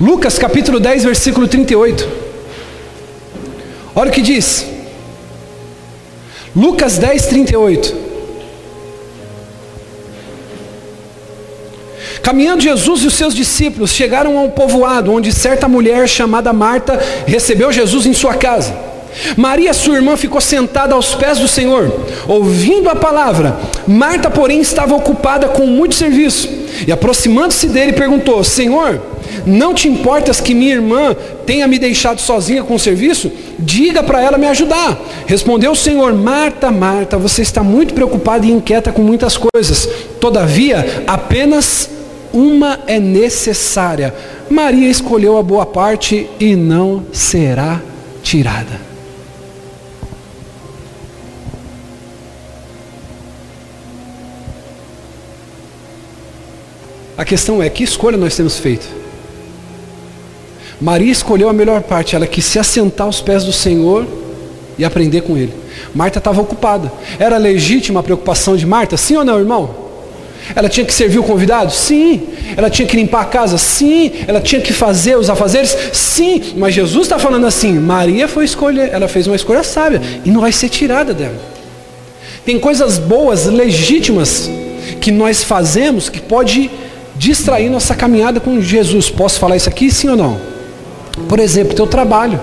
Lucas 0.00 0.38
capítulo 0.38 0.80
10, 0.80 1.04
versículo 1.04 1.46
38. 1.46 2.08
Olha 3.94 4.08
o 4.08 4.12
que 4.12 4.22
diz. 4.22 4.64
Lucas 6.56 6.96
10, 6.96 7.26
38. 7.26 8.10
Caminhando 12.22 12.62
Jesus 12.62 13.02
e 13.02 13.06
os 13.08 13.14
seus 13.14 13.34
discípulos 13.34 13.90
chegaram 13.90 14.38
a 14.38 14.42
um 14.42 14.50
povoado 14.50 15.12
onde 15.12 15.32
certa 15.32 15.68
mulher 15.68 16.08
chamada 16.08 16.50
Marta 16.52 16.98
recebeu 17.26 17.70
Jesus 17.70 18.06
em 18.06 18.14
sua 18.14 18.34
casa. 18.34 18.74
Maria, 19.36 19.74
sua 19.74 19.96
irmã, 19.96 20.16
ficou 20.16 20.40
sentada 20.40 20.94
aos 20.94 21.14
pés 21.14 21.38
do 21.38 21.48
Senhor, 21.48 21.92
ouvindo 22.26 22.88
a 22.88 22.94
palavra. 22.94 23.58
Marta, 23.86 24.30
porém, 24.30 24.60
estava 24.60 24.94
ocupada 24.94 25.48
com 25.48 25.66
muito 25.66 25.94
serviço. 25.94 26.48
E 26.86 26.92
aproximando-se 26.92 27.66
dele, 27.68 27.92
perguntou: 27.92 28.42
Senhor, 28.44 29.00
não 29.46 29.74
te 29.74 29.88
importas 29.88 30.40
que 30.40 30.54
minha 30.54 30.74
irmã 30.74 31.14
tenha 31.46 31.66
me 31.66 31.78
deixado 31.78 32.20
sozinha 32.20 32.62
com 32.62 32.74
o 32.74 32.78
serviço? 32.78 33.30
Diga 33.58 34.02
para 34.02 34.20
ela 34.20 34.38
me 34.38 34.46
ajudar. 34.46 34.98
Respondeu 35.26 35.72
o 35.72 35.76
Senhor: 35.76 36.14
Marta, 36.14 36.70
Marta, 36.70 37.16
você 37.16 37.42
está 37.42 37.62
muito 37.62 37.94
preocupada 37.94 38.46
e 38.46 38.50
inquieta 38.50 38.92
com 38.92 39.02
muitas 39.02 39.36
coisas. 39.36 39.88
Todavia, 40.20 41.04
apenas 41.06 41.90
uma 42.32 42.80
é 42.86 42.98
necessária. 42.98 44.14
Maria 44.48 44.88
escolheu 44.88 45.36
a 45.38 45.42
boa 45.42 45.66
parte 45.66 46.28
e 46.38 46.56
não 46.56 47.04
será 47.12 47.80
tirada. 48.22 48.90
A 57.20 57.24
questão 57.24 57.62
é 57.62 57.68
que 57.68 57.84
escolha 57.84 58.16
nós 58.16 58.34
temos 58.34 58.58
feito. 58.58 58.99
Maria 60.80 61.12
escolheu 61.12 61.48
a 61.48 61.52
melhor 61.52 61.82
parte, 61.82 62.16
ela 62.16 62.26
quis 62.26 62.44
se 62.44 62.58
assentar 62.58 63.06
aos 63.06 63.20
pés 63.20 63.44
do 63.44 63.52
Senhor 63.52 64.06
e 64.78 64.84
aprender 64.84 65.20
com 65.20 65.36
Ele. 65.36 65.52
Marta 65.94 66.18
estava 66.18 66.40
ocupada. 66.40 66.90
Era 67.18 67.36
legítima 67.36 68.00
a 68.00 68.02
preocupação 68.02 68.56
de 68.56 68.66
Marta? 68.66 68.96
Sim 68.96 69.16
ou 69.16 69.24
não, 69.24 69.38
irmão? 69.38 69.90
Ela 70.54 70.68
tinha 70.68 70.84
que 70.86 70.92
servir 70.92 71.18
o 71.18 71.22
convidado? 71.22 71.70
Sim. 71.70 72.22
Ela 72.56 72.70
tinha 72.70 72.88
que 72.88 72.96
limpar 72.96 73.22
a 73.22 73.24
casa? 73.26 73.58
Sim. 73.58 74.10
Ela 74.26 74.40
tinha 74.40 74.60
que 74.60 74.72
fazer 74.72 75.16
os 75.16 75.28
afazeres? 75.28 75.76
Sim. 75.92 76.54
Mas 76.56 76.74
Jesus 76.74 77.02
está 77.02 77.18
falando 77.18 77.46
assim: 77.46 77.74
Maria 77.74 78.26
foi 78.26 78.44
escolher, 78.44 78.90
ela 78.92 79.06
fez 79.06 79.26
uma 79.26 79.36
escolha 79.36 79.62
sábia 79.62 80.00
e 80.24 80.30
não 80.30 80.40
vai 80.40 80.52
ser 80.52 80.68
tirada 80.68 81.12
dela. 81.12 81.38
Tem 82.44 82.58
coisas 82.58 82.98
boas, 82.98 83.44
legítimas, 83.46 84.50
que 85.00 85.10
nós 85.10 85.44
fazemos 85.44 86.08
que 86.08 86.20
pode 86.20 86.70
distrair 87.16 87.68
nossa 87.68 87.94
caminhada 87.94 88.40
com 88.40 88.60
Jesus. 88.60 89.10
Posso 89.10 89.38
falar 89.38 89.56
isso 89.56 89.68
aqui, 89.68 89.90
sim 89.90 90.08
ou 90.08 90.16
não? 90.16 90.49
Por 91.28 91.38
exemplo, 91.38 91.74
teu 91.74 91.86
trabalho. 91.86 92.40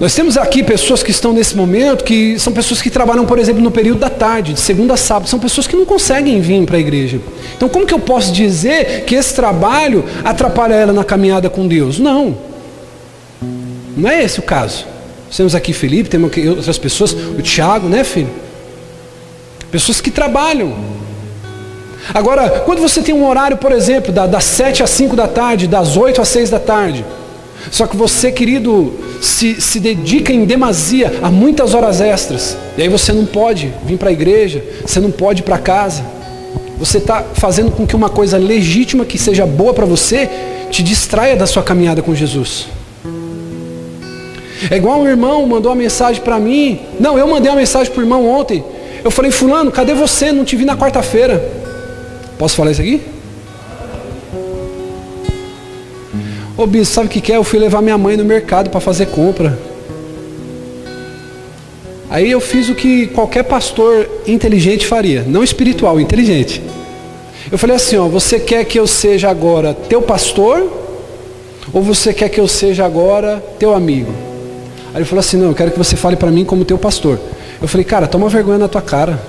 Nós 0.00 0.14
temos 0.14 0.36
aqui 0.36 0.62
pessoas 0.62 1.02
que 1.02 1.10
estão 1.10 1.32
nesse 1.32 1.56
momento, 1.56 2.04
que 2.04 2.38
são 2.38 2.52
pessoas 2.52 2.80
que 2.80 2.88
trabalham, 2.88 3.26
por 3.26 3.36
exemplo, 3.36 3.60
no 3.60 3.70
período 3.70 3.98
da 3.98 4.08
tarde, 4.08 4.52
de 4.52 4.60
segunda 4.60 4.94
a 4.94 4.96
sábado. 4.96 5.28
São 5.28 5.40
pessoas 5.40 5.66
que 5.66 5.74
não 5.74 5.84
conseguem 5.84 6.40
vir 6.40 6.64
para 6.64 6.76
a 6.76 6.80
igreja. 6.80 7.20
Então, 7.56 7.68
como 7.68 7.84
que 7.84 7.92
eu 7.92 7.98
posso 7.98 8.32
dizer 8.32 9.04
que 9.04 9.16
esse 9.16 9.34
trabalho 9.34 10.04
atrapalha 10.24 10.74
ela 10.74 10.92
na 10.92 11.02
caminhada 11.02 11.50
com 11.50 11.66
Deus? 11.66 11.98
Não. 11.98 12.38
Não 13.96 14.08
é 14.08 14.22
esse 14.22 14.38
o 14.38 14.42
caso. 14.42 14.86
temos 15.36 15.56
aqui 15.56 15.72
Felipe, 15.72 16.08
temos 16.08 16.30
aqui 16.30 16.46
outras 16.46 16.78
pessoas, 16.78 17.12
o 17.12 17.42
Tiago, 17.42 17.88
né, 17.88 18.04
filho? 18.04 18.30
Pessoas 19.72 20.00
que 20.00 20.12
trabalham. 20.12 20.76
Agora, 22.12 22.62
quando 22.64 22.80
você 22.80 23.02
tem 23.02 23.14
um 23.14 23.26
horário, 23.26 23.56
por 23.56 23.72
exemplo, 23.72 24.12
das 24.12 24.44
7 24.44 24.82
às 24.82 24.90
5 24.90 25.14
da 25.14 25.28
tarde, 25.28 25.66
das 25.66 25.96
8 25.96 26.20
às 26.20 26.28
6 26.28 26.50
da 26.50 26.58
tarde, 26.58 27.04
só 27.70 27.86
que 27.86 27.96
você, 27.96 28.32
querido, 28.32 28.94
se, 29.20 29.60
se 29.60 29.78
dedica 29.78 30.32
em 30.32 30.44
demasia 30.44 31.18
a 31.22 31.30
muitas 31.30 31.74
horas 31.74 32.00
extras, 32.00 32.56
e 32.76 32.82
aí 32.82 32.88
você 32.88 33.12
não 33.12 33.26
pode 33.26 33.72
vir 33.84 33.98
para 33.98 34.08
a 34.08 34.12
igreja, 34.12 34.64
você 34.86 35.00
não 35.00 35.10
pode 35.10 35.42
ir 35.42 35.44
para 35.44 35.58
casa, 35.58 36.02
você 36.78 36.98
está 36.98 37.24
fazendo 37.34 37.72
com 37.72 37.86
que 37.86 37.96
uma 37.96 38.08
coisa 38.08 38.38
legítima 38.38 39.04
que 39.04 39.18
seja 39.18 39.44
boa 39.44 39.74
para 39.74 39.84
você 39.84 40.30
te 40.70 40.82
distraia 40.82 41.36
da 41.36 41.46
sua 41.46 41.62
caminhada 41.62 42.00
com 42.02 42.14
Jesus. 42.14 42.68
É 44.70 44.76
igual 44.76 45.00
um 45.00 45.08
irmão 45.08 45.46
mandou 45.46 45.70
uma 45.70 45.78
mensagem 45.78 46.22
para 46.22 46.38
mim. 46.38 46.80
Não, 46.98 47.18
eu 47.18 47.26
mandei 47.28 47.50
uma 47.50 47.58
mensagem 47.58 47.92
para 47.92 48.00
o 48.00 48.02
irmão 48.02 48.26
ontem. 48.28 48.64
Eu 49.04 49.10
falei, 49.10 49.30
fulano, 49.30 49.70
cadê 49.70 49.94
você? 49.94 50.32
Não 50.32 50.44
te 50.44 50.56
vi 50.56 50.64
na 50.64 50.76
quarta-feira. 50.76 51.57
Posso 52.38 52.54
falar 52.54 52.70
isso 52.70 52.80
aqui? 52.80 53.02
Ô 56.56 56.66
bispo, 56.66 56.94
sabe 56.94 57.06
o 57.08 57.10
que, 57.10 57.20
que 57.20 57.32
é? 57.32 57.36
Eu 57.36 57.44
fui 57.44 57.58
levar 57.58 57.82
minha 57.82 57.98
mãe 57.98 58.16
no 58.16 58.24
mercado 58.24 58.70
para 58.70 58.80
fazer 58.80 59.06
compra. 59.06 59.58
Aí 62.10 62.30
eu 62.30 62.40
fiz 62.40 62.68
o 62.68 62.74
que 62.74 63.06
qualquer 63.08 63.44
pastor 63.44 64.08
inteligente 64.26 64.86
faria, 64.86 65.24
não 65.26 65.44
espiritual, 65.44 66.00
inteligente. 66.00 66.62
Eu 67.50 67.58
falei 67.58 67.76
assim, 67.76 67.96
ó, 67.96 68.08
você 68.08 68.38
quer 68.38 68.64
que 68.64 68.78
eu 68.78 68.86
seja 68.86 69.28
agora 69.28 69.74
teu 69.74 70.00
pastor 70.00 70.70
ou 71.72 71.82
você 71.82 72.12
quer 72.12 72.28
que 72.28 72.40
eu 72.40 72.48
seja 72.48 72.84
agora 72.84 73.42
teu 73.58 73.74
amigo? 73.74 74.12
Aí 74.92 74.98
ele 74.98 75.04
falou 75.04 75.20
assim, 75.20 75.36
não, 75.36 75.48
eu 75.48 75.54
quero 75.54 75.70
que 75.70 75.78
você 75.78 75.96
fale 75.96 76.16
para 76.16 76.30
mim 76.30 76.44
como 76.44 76.64
teu 76.64 76.78
pastor. 76.78 77.18
Eu 77.60 77.68
falei, 77.68 77.84
cara, 77.84 78.06
toma 78.06 78.28
vergonha 78.28 78.58
na 78.58 78.68
tua 78.68 78.82
cara. 78.82 79.20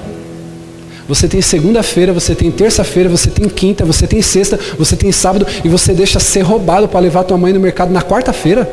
Você 1.10 1.28
tem 1.28 1.42
segunda-feira, 1.42 2.14
você 2.14 2.36
tem 2.36 2.52
terça-feira, 2.52 3.10
você 3.10 3.32
tem 3.32 3.50
quinta, 3.50 3.84
você 3.84 4.06
tem 4.06 4.22
sexta, 4.22 4.60
você 4.78 4.96
tem 4.96 5.12
sábado 5.12 5.48
e 5.66 5.68
você 5.68 5.92
deixa 5.92 6.20
ser 6.20 6.42
roubado 6.42 6.88
para 6.88 7.00
levar 7.00 7.24
tua 7.24 7.36
mãe 7.36 7.52
no 7.52 7.60
mercado 7.60 7.92
na 7.92 8.00
quarta-feira. 8.00 8.72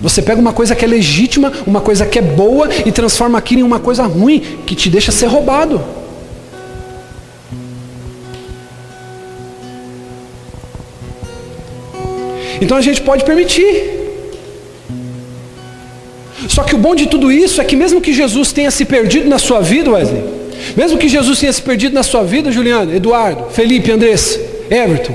Você 0.00 0.20
pega 0.20 0.40
uma 0.40 0.52
coisa 0.52 0.74
que 0.74 0.84
é 0.84 0.88
legítima, 0.88 1.52
uma 1.64 1.80
coisa 1.80 2.04
que 2.04 2.18
é 2.18 2.22
boa 2.22 2.68
e 2.84 2.90
transforma 2.90 3.38
aquilo 3.38 3.60
em 3.60 3.62
uma 3.62 3.78
coisa 3.78 4.02
ruim 4.02 4.40
que 4.66 4.74
te 4.74 4.90
deixa 4.90 5.12
ser 5.12 5.26
roubado. 5.26 5.80
Então 12.60 12.76
a 12.76 12.80
gente 12.80 13.00
pode 13.02 13.24
permitir. 13.24 13.98
Só 16.48 16.64
que 16.64 16.74
o 16.74 16.78
bom 16.78 16.96
de 16.96 17.06
tudo 17.06 17.30
isso 17.30 17.60
é 17.60 17.64
que 17.64 17.76
mesmo 17.76 18.00
que 18.00 18.12
Jesus 18.12 18.50
tenha 18.50 18.72
se 18.72 18.84
perdido 18.84 19.28
na 19.28 19.38
sua 19.38 19.60
vida, 19.60 19.92
Wesley, 19.92 20.37
mesmo 20.76 20.98
que 20.98 21.08
Jesus 21.08 21.38
tenha 21.38 21.52
se 21.52 21.62
perdido 21.62 21.94
na 21.94 22.02
sua 22.02 22.22
vida, 22.22 22.50
Juliano, 22.52 22.94
Eduardo, 22.94 23.46
Felipe, 23.50 23.90
Andressa, 23.90 24.40
Everton. 24.70 25.14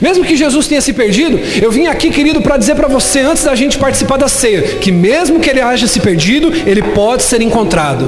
Mesmo 0.00 0.24
que 0.24 0.36
Jesus 0.36 0.66
tenha 0.68 0.80
se 0.80 0.92
perdido, 0.92 1.38
eu 1.60 1.70
vim 1.70 1.86
aqui, 1.86 2.10
querido, 2.10 2.40
para 2.40 2.56
dizer 2.56 2.74
para 2.74 2.88
você, 2.88 3.20
antes 3.20 3.44
da 3.44 3.54
gente 3.54 3.78
participar 3.78 4.16
da 4.16 4.28
ceia, 4.28 4.62
que 4.80 4.92
mesmo 4.92 5.40
que 5.40 5.50
ele 5.50 5.60
haja 5.60 5.86
se 5.86 6.00
perdido, 6.00 6.52
ele 6.66 6.82
pode 6.82 7.22
ser 7.22 7.42
encontrado. 7.42 8.06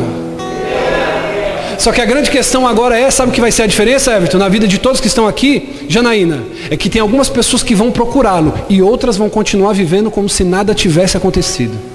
Só 1.78 1.92
que 1.92 2.00
a 2.00 2.04
grande 2.04 2.30
questão 2.30 2.66
agora 2.66 2.98
é, 2.98 3.10
sabe 3.10 3.30
o 3.30 3.34
que 3.34 3.40
vai 3.40 3.50
ser 3.50 3.62
a 3.62 3.66
diferença, 3.66 4.14
Everton, 4.14 4.38
na 4.38 4.48
vida 4.48 4.66
de 4.66 4.78
todos 4.78 5.00
que 5.00 5.08
estão 5.08 5.26
aqui, 5.26 5.68
Janaína? 5.88 6.44
É 6.70 6.76
que 6.76 6.88
tem 6.88 7.02
algumas 7.02 7.28
pessoas 7.28 7.62
que 7.62 7.74
vão 7.74 7.90
procurá-lo 7.90 8.54
e 8.68 8.80
outras 8.80 9.16
vão 9.16 9.28
continuar 9.28 9.72
vivendo 9.72 10.10
como 10.10 10.28
se 10.28 10.44
nada 10.44 10.74
tivesse 10.74 11.16
acontecido. 11.16 11.93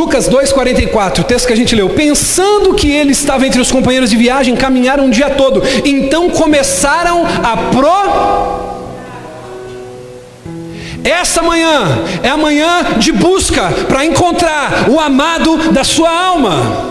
Lucas 0.00 0.30
2,44, 0.30 1.18
o 1.18 1.24
texto 1.24 1.46
que 1.46 1.52
a 1.52 1.56
gente 1.56 1.76
leu. 1.76 1.90
Pensando 1.90 2.72
que 2.72 2.90
ele 2.90 3.12
estava 3.12 3.46
entre 3.46 3.60
os 3.60 3.70
companheiros 3.70 4.08
de 4.08 4.16
viagem, 4.16 4.56
caminharam 4.56 5.04
um 5.04 5.10
dia 5.10 5.28
todo. 5.28 5.62
Então 5.84 6.30
começaram 6.30 7.22
a 7.26 7.56
pro. 7.70 8.70
Essa 11.04 11.42
manhã 11.42 12.02
é 12.22 12.30
a 12.30 12.36
manhã 12.36 12.94
de 12.96 13.12
busca 13.12 13.70
para 13.88 14.06
encontrar 14.06 14.86
o 14.88 14.98
amado 14.98 15.70
da 15.70 15.84
sua 15.84 16.10
alma. 16.10 16.89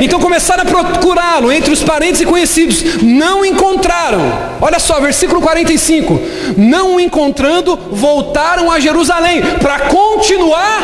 Então 0.00 0.20
começaram 0.20 0.62
a 0.62 0.66
procurá-lo 0.66 1.52
entre 1.52 1.72
os 1.72 1.82
parentes 1.82 2.20
e 2.20 2.26
conhecidos, 2.26 3.02
não 3.02 3.44
encontraram. 3.44 4.20
Olha 4.60 4.78
só, 4.78 5.00
versículo 5.00 5.40
45: 5.40 6.20
Não 6.56 6.96
o 6.96 7.00
encontrando, 7.00 7.78
voltaram 7.90 8.70
a 8.70 8.80
Jerusalém 8.80 9.42
para 9.60 9.80
continuar 9.80 10.80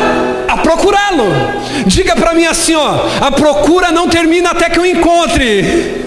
a 0.47 0.57
procurá-lo. 0.57 1.25
Diga 1.85 2.15
para 2.15 2.33
mim 2.33 2.45
assim, 2.45 2.75
ó, 2.75 2.95
a 3.21 3.31
procura 3.31 3.91
não 3.91 4.07
termina 4.07 4.51
até 4.51 4.69
que 4.69 4.79
eu 4.79 4.85
encontre. 4.85 6.00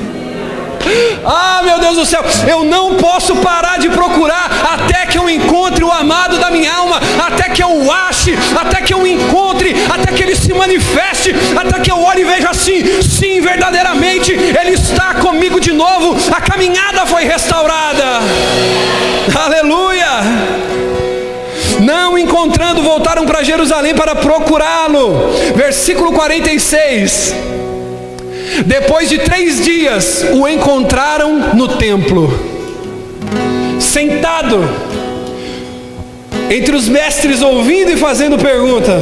Ah, 1.24 1.60
meu 1.64 1.78
Deus 1.78 1.96
do 1.96 2.06
céu, 2.06 2.22
eu 2.48 2.64
não 2.64 2.94
posso 2.94 3.36
parar 3.36 3.78
de 3.78 3.88
procurar 3.88 4.50
até 4.72 5.06
que 5.06 5.18
eu 5.18 5.28
encontre 5.28 5.84
o 5.84 5.90
amado 5.90 6.38
da 6.38 6.50
minha 6.50 6.72
alma, 6.72 7.00
até 7.26 7.48
que 7.48 7.62
eu 7.62 7.90
ache, 7.90 8.34
até 8.56 8.80
que 8.82 8.92
eu 8.92 9.06
encontre, 9.06 9.74
até 9.88 10.12
que 10.12 10.22
ele 10.22 10.36
se 10.36 10.52
manifeste, 10.52 11.34
até 11.56 11.80
que 11.80 11.90
eu 11.90 12.00
olhe 12.00 12.22
e 12.22 12.24
veja 12.24 12.50
assim: 12.50 13.02
sim, 13.02 13.40
verdadeiramente, 13.40 14.32
ele 14.32 14.72
está 14.72 15.14
comigo 15.14 15.60
de 15.60 15.72
novo, 15.72 16.16
a 16.34 16.40
caminhada 16.40 17.06
foi 17.06 17.24
restaurada. 17.24 18.20
Aleluia! 19.34 20.04
Não 21.80 22.16
encontrando, 22.16 22.82
voltaram 22.82 23.26
para 23.26 23.42
Jerusalém 23.42 23.94
para 23.94 24.14
procurá-lo. 24.14 25.30
Versículo 25.54 26.12
46. 26.12 27.53
Depois 28.62 29.08
de 29.08 29.18
três 29.18 29.64
dias, 29.64 30.24
o 30.32 30.46
encontraram 30.46 31.54
no 31.54 31.68
templo, 31.68 32.32
sentado, 33.80 34.68
entre 36.50 36.76
os 36.76 36.88
mestres, 36.88 37.42
ouvindo 37.42 37.90
e 37.90 37.96
fazendo 37.96 38.38
pergunta. 38.38 38.92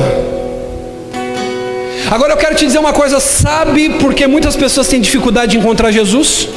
Agora 2.11 2.33
eu 2.33 2.37
quero 2.37 2.55
te 2.55 2.65
dizer 2.65 2.79
uma 2.79 2.93
coisa: 2.93 3.21
sabe 3.21 3.91
por 3.91 4.15
que 4.15 4.27
muitas 4.27 4.57
pessoas 4.57 4.89
têm 4.89 5.01
dificuldade 5.01 5.53
de 5.53 5.59
encontrar 5.59 5.91
Jesus? 5.91 6.49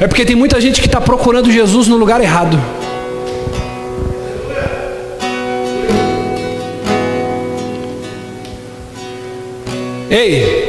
É 0.00 0.06
porque 0.06 0.24
tem 0.24 0.36
muita 0.36 0.60
gente 0.60 0.80
que 0.80 0.86
está 0.86 1.00
procurando 1.00 1.50
Jesus 1.50 1.86
no 1.86 1.96
lugar 1.96 2.20
errado. 2.20 2.60
Ei, 10.10 10.65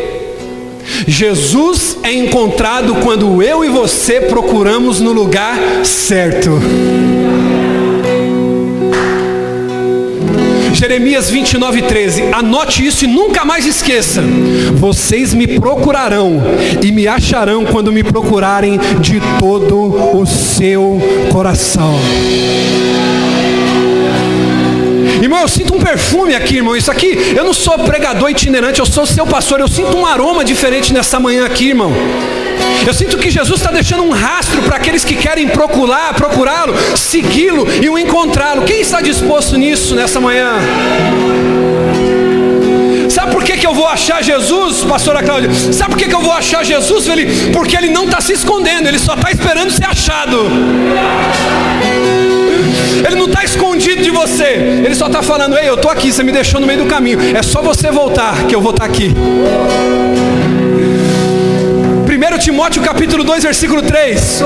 Jesus 1.08 1.98
é 2.04 2.12
encontrado 2.12 2.96
quando 2.96 3.42
eu 3.42 3.64
e 3.64 3.70
você 3.70 4.20
procuramos 4.20 5.00
no 5.00 5.14
lugar 5.14 5.58
certo. 5.86 6.60
Jeremias 10.74 11.30
29, 11.30 11.84
13. 11.84 12.24
Anote 12.34 12.86
isso 12.86 13.06
e 13.06 13.08
nunca 13.08 13.46
mais 13.46 13.66
esqueça. 13.66 14.22
Vocês 14.74 15.34
me 15.34 15.48
procurarão 15.48 16.42
e 16.84 16.92
me 16.92 17.08
acharão 17.08 17.66
quando 17.66 17.92
me 17.92 18.04
procurarem 18.04 18.78
de 19.00 19.22
todo 19.40 20.18
o 20.18 20.26
seu 20.26 21.02
coração. 21.32 21.96
Irmão, 25.28 25.42
eu 25.42 25.48
sinto 25.50 25.76
um 25.76 25.80
perfume 25.80 26.34
aqui, 26.34 26.56
irmão. 26.56 26.74
Isso 26.74 26.90
aqui, 26.90 27.34
eu 27.36 27.44
não 27.44 27.54
sou 27.54 27.78
pregador 27.80 28.30
itinerante, 28.30 28.80
eu 28.80 28.86
sou 28.86 29.06
seu 29.06 29.28
pastor. 29.28 29.60
Eu 29.60 29.68
sinto 29.68 29.98
um 29.98 30.06
aroma 30.06 30.42
diferente 30.42 30.94
nessa 30.94 31.20
manhã 31.20 31.46
aqui, 31.46 31.68
irmão. 31.68 31.92
Eu 32.88 32.94
sinto 32.94 33.18
que 33.18 33.30
Jesus 33.30 33.60
está 33.60 33.70
deixando 33.70 34.04
um 34.04 34.12
rastro 34.12 34.62
para 34.62 34.78
aqueles 34.78 35.04
que 35.04 35.16
querem 35.16 35.50
procurar, 35.50 36.14
procurá-lo, 36.14 36.74
segui-lo 36.96 37.68
e 37.84 37.90
o 37.90 38.00
encontrá-lo. 38.00 38.62
Quem 38.62 38.80
está 38.80 39.02
disposto 39.02 39.58
nisso 39.58 39.96
nessa 39.96 40.22
manhã? 40.22 40.54
Sabe 43.10 43.34
por 43.34 43.44
que, 43.44 43.58
que 43.58 43.68
eu 43.68 43.74
vou 43.74 43.86
achar 43.86 44.24
Jesus, 44.24 44.86
pastora 44.86 45.22
Cláudia? 45.22 45.50
Sabe 45.74 45.90
por 45.90 46.00
que, 46.00 46.08
que 46.08 46.16
eu 46.16 46.22
vou 46.22 46.32
achar 46.32 46.64
Jesus, 46.64 47.06
Felipe? 47.06 47.52
Porque 47.52 47.76
ele 47.76 47.90
não 47.90 48.06
está 48.06 48.22
se 48.22 48.32
escondendo, 48.32 48.88
ele 48.88 49.00
só 49.00 49.14
está 49.16 49.30
esperando 49.30 49.72
ser 49.72 49.88
achado. 49.88 50.50
Ele 53.06 53.16
não 53.16 53.26
está 53.26 53.44
escondido 53.44 54.02
de 54.02 54.10
você. 54.10 54.82
Ele 54.86 54.96
só 54.96 55.08
está 55.08 55.22
falando: 55.22 55.58
Ei, 55.58 55.68
eu 55.70 55.76
estou 55.76 55.92
aqui, 55.92 56.12
você 56.12 56.24
me 56.24 56.32
deixou 56.32 56.60
no 56.60 56.68
meio 56.68 56.80
do 56.80 56.86
caminho. 56.86 57.20
É 57.36 57.42
só 57.42 57.62
você 57.62 57.92
voltar 57.92 58.46
que 58.48 58.56
eu 58.56 58.62
vou 58.62 58.72
estar 58.72 58.86
tá 58.86 58.92
aqui. 58.92 59.14
1 62.08 62.38
Timóteo 62.40 62.82
capítulo 62.82 63.24
2, 63.24 63.44
versículo 63.44 63.82
3. 63.82 64.42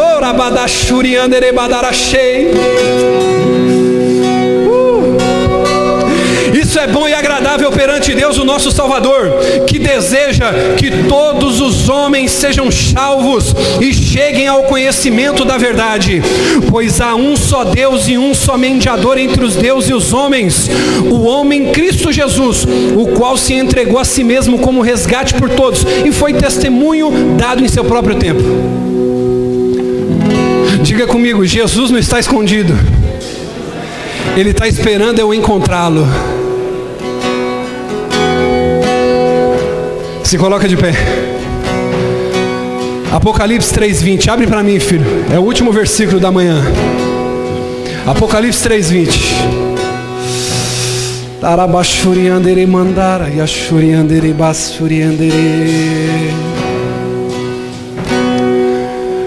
Isso 6.71 6.79
é 6.79 6.87
bom 6.87 7.05
e 7.05 7.13
agradável 7.13 7.69
perante 7.69 8.15
Deus, 8.15 8.37
o 8.37 8.45
nosso 8.45 8.71
Salvador, 8.71 9.29
que 9.67 9.77
deseja 9.77 10.53
que 10.77 11.03
todos 11.09 11.59
os 11.59 11.89
homens 11.89 12.31
sejam 12.31 12.71
salvos 12.71 13.53
e 13.81 13.93
cheguem 13.93 14.47
ao 14.47 14.63
conhecimento 14.63 15.43
da 15.43 15.57
verdade. 15.57 16.21
Pois 16.69 17.01
há 17.01 17.13
um 17.13 17.35
só 17.35 17.65
Deus 17.65 18.07
e 18.07 18.17
um 18.17 18.33
só 18.33 18.57
mediador 18.57 19.17
entre 19.17 19.43
os 19.43 19.57
deuses 19.57 19.89
e 19.89 19.93
os 19.93 20.13
homens, 20.13 20.69
o 21.11 21.23
homem 21.23 21.73
Cristo 21.73 22.09
Jesus, 22.09 22.65
o 22.95 23.07
qual 23.17 23.35
se 23.35 23.53
entregou 23.53 23.99
a 23.99 24.05
si 24.05 24.23
mesmo 24.23 24.57
como 24.59 24.79
resgate 24.79 25.33
por 25.33 25.49
todos 25.49 25.85
e 26.05 26.09
foi 26.13 26.33
testemunho 26.33 27.35
dado 27.37 27.61
em 27.61 27.67
seu 27.67 27.83
próprio 27.83 28.15
tempo. 28.15 28.41
Diga 30.81 31.05
comigo, 31.05 31.45
Jesus 31.45 31.91
não 31.91 31.99
está 31.99 32.17
escondido. 32.17 32.73
Ele 34.37 34.51
está 34.51 34.69
esperando 34.69 35.19
eu 35.19 35.33
encontrá-lo. 35.33 36.07
Se 40.31 40.37
coloca 40.37 40.65
de 40.65 40.77
pé. 40.77 40.93
Apocalipse 43.11 43.73
3:20. 43.73 44.29
Abre 44.29 44.47
para 44.47 44.63
mim, 44.63 44.79
filho. 44.79 45.05
É 45.29 45.37
o 45.37 45.41
último 45.41 45.73
versículo 45.73 46.21
da 46.21 46.31
manhã. 46.31 46.63
Apocalipse 48.07 48.63
3:20. 48.63 49.19
Tarabashuriandere 51.41 52.65
mandara 52.65 53.27
yashuriandere 53.27 54.31
basuriandere. 54.31 55.33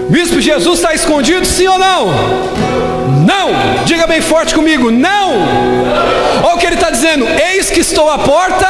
Bispo 0.09 0.41
Jesus 0.41 0.79
está 0.79 0.95
escondido, 0.95 1.45
sim 1.45 1.67
ou 1.67 1.77
não? 1.77 2.94
Não! 3.25 3.83
Diga 3.85 4.05
bem 4.05 4.21
forte 4.21 4.53
comigo, 4.53 4.91
não! 4.91 5.33
Olha 6.43 6.55
o 6.55 6.57
que 6.57 6.65
ele 6.65 6.75
está 6.75 6.89
dizendo: 6.89 7.25
Eis 7.25 7.69
que 7.69 7.79
estou 7.79 8.09
à 8.09 8.19
porta 8.19 8.67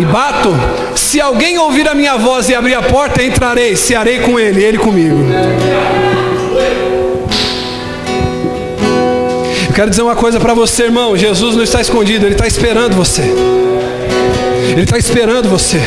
e 0.00 0.04
bato. 0.04 0.50
Se 0.94 1.20
alguém 1.20 1.58
ouvir 1.58 1.88
a 1.88 1.94
minha 1.94 2.16
voz 2.16 2.48
e 2.48 2.54
abrir 2.54 2.74
a 2.74 2.82
porta, 2.82 3.22
entrarei, 3.22 3.76
cearei 3.76 4.20
com 4.20 4.38
ele, 4.38 4.62
ele 4.62 4.78
comigo. 4.78 5.18
Eu 9.68 9.74
quero 9.74 9.90
dizer 9.90 10.02
uma 10.02 10.16
coisa 10.16 10.38
para 10.38 10.54
você, 10.54 10.84
irmão: 10.84 11.16
Jesus 11.16 11.56
não 11.56 11.64
está 11.64 11.80
escondido, 11.80 12.26
ele 12.26 12.34
está 12.34 12.46
esperando 12.46 12.94
você. 12.94 13.22
Ele 14.70 14.82
está 14.82 14.96
esperando 14.96 15.48
você. 15.48 15.80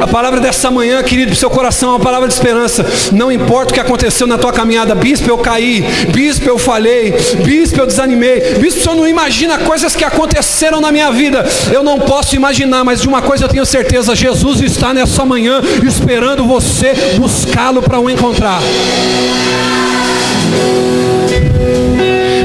A 0.00 0.06
palavra 0.06 0.40
dessa 0.40 0.70
manhã, 0.70 1.02
querido, 1.02 1.34
seu 1.34 1.50
coração 1.50 1.90
é 1.90 1.92
uma 1.94 2.00
palavra 2.00 2.28
de 2.28 2.34
esperança. 2.34 2.86
Não 3.12 3.32
importa 3.32 3.72
o 3.72 3.74
que 3.74 3.80
aconteceu 3.80 4.26
na 4.26 4.38
tua 4.38 4.52
caminhada, 4.52 4.94
bispo, 4.94 5.28
eu 5.28 5.38
caí, 5.38 5.84
bispo, 6.12 6.48
eu 6.48 6.56
falhei, 6.56 7.14
bispo, 7.44 7.80
eu 7.80 7.86
desanimei, 7.86 8.54
bispo, 8.58 8.80
você 8.80 8.94
não 8.94 9.08
imagina 9.08 9.58
coisas 9.58 9.96
que 9.96 10.04
aconteceram 10.04 10.80
na 10.80 10.92
minha 10.92 11.10
vida. 11.10 11.44
Eu 11.72 11.82
não 11.82 11.98
posso 11.98 12.36
imaginar, 12.36 12.84
mas 12.84 13.00
de 13.00 13.08
uma 13.08 13.20
coisa 13.20 13.44
eu 13.44 13.48
tenho 13.48 13.66
certeza: 13.66 14.14
Jesus 14.14 14.60
está 14.60 14.94
nessa 14.94 15.24
manhã 15.24 15.60
esperando 15.86 16.44
você 16.44 16.94
buscá-lo 17.16 17.82
para 17.82 17.98
o 17.98 18.08
encontrar. 18.08 18.60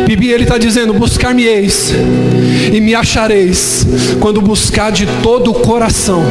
Bibi, 0.05 0.31
ele 0.31 0.43
está 0.43 0.57
dizendo: 0.57 0.93
buscar-me-eis 0.93 1.93
e 2.71 2.81
me 2.81 2.95
achareis 2.95 3.85
quando 4.19 4.41
buscar 4.41 4.91
de 4.91 5.05
todo 5.21 5.51
o 5.51 5.53
coração. 5.53 6.23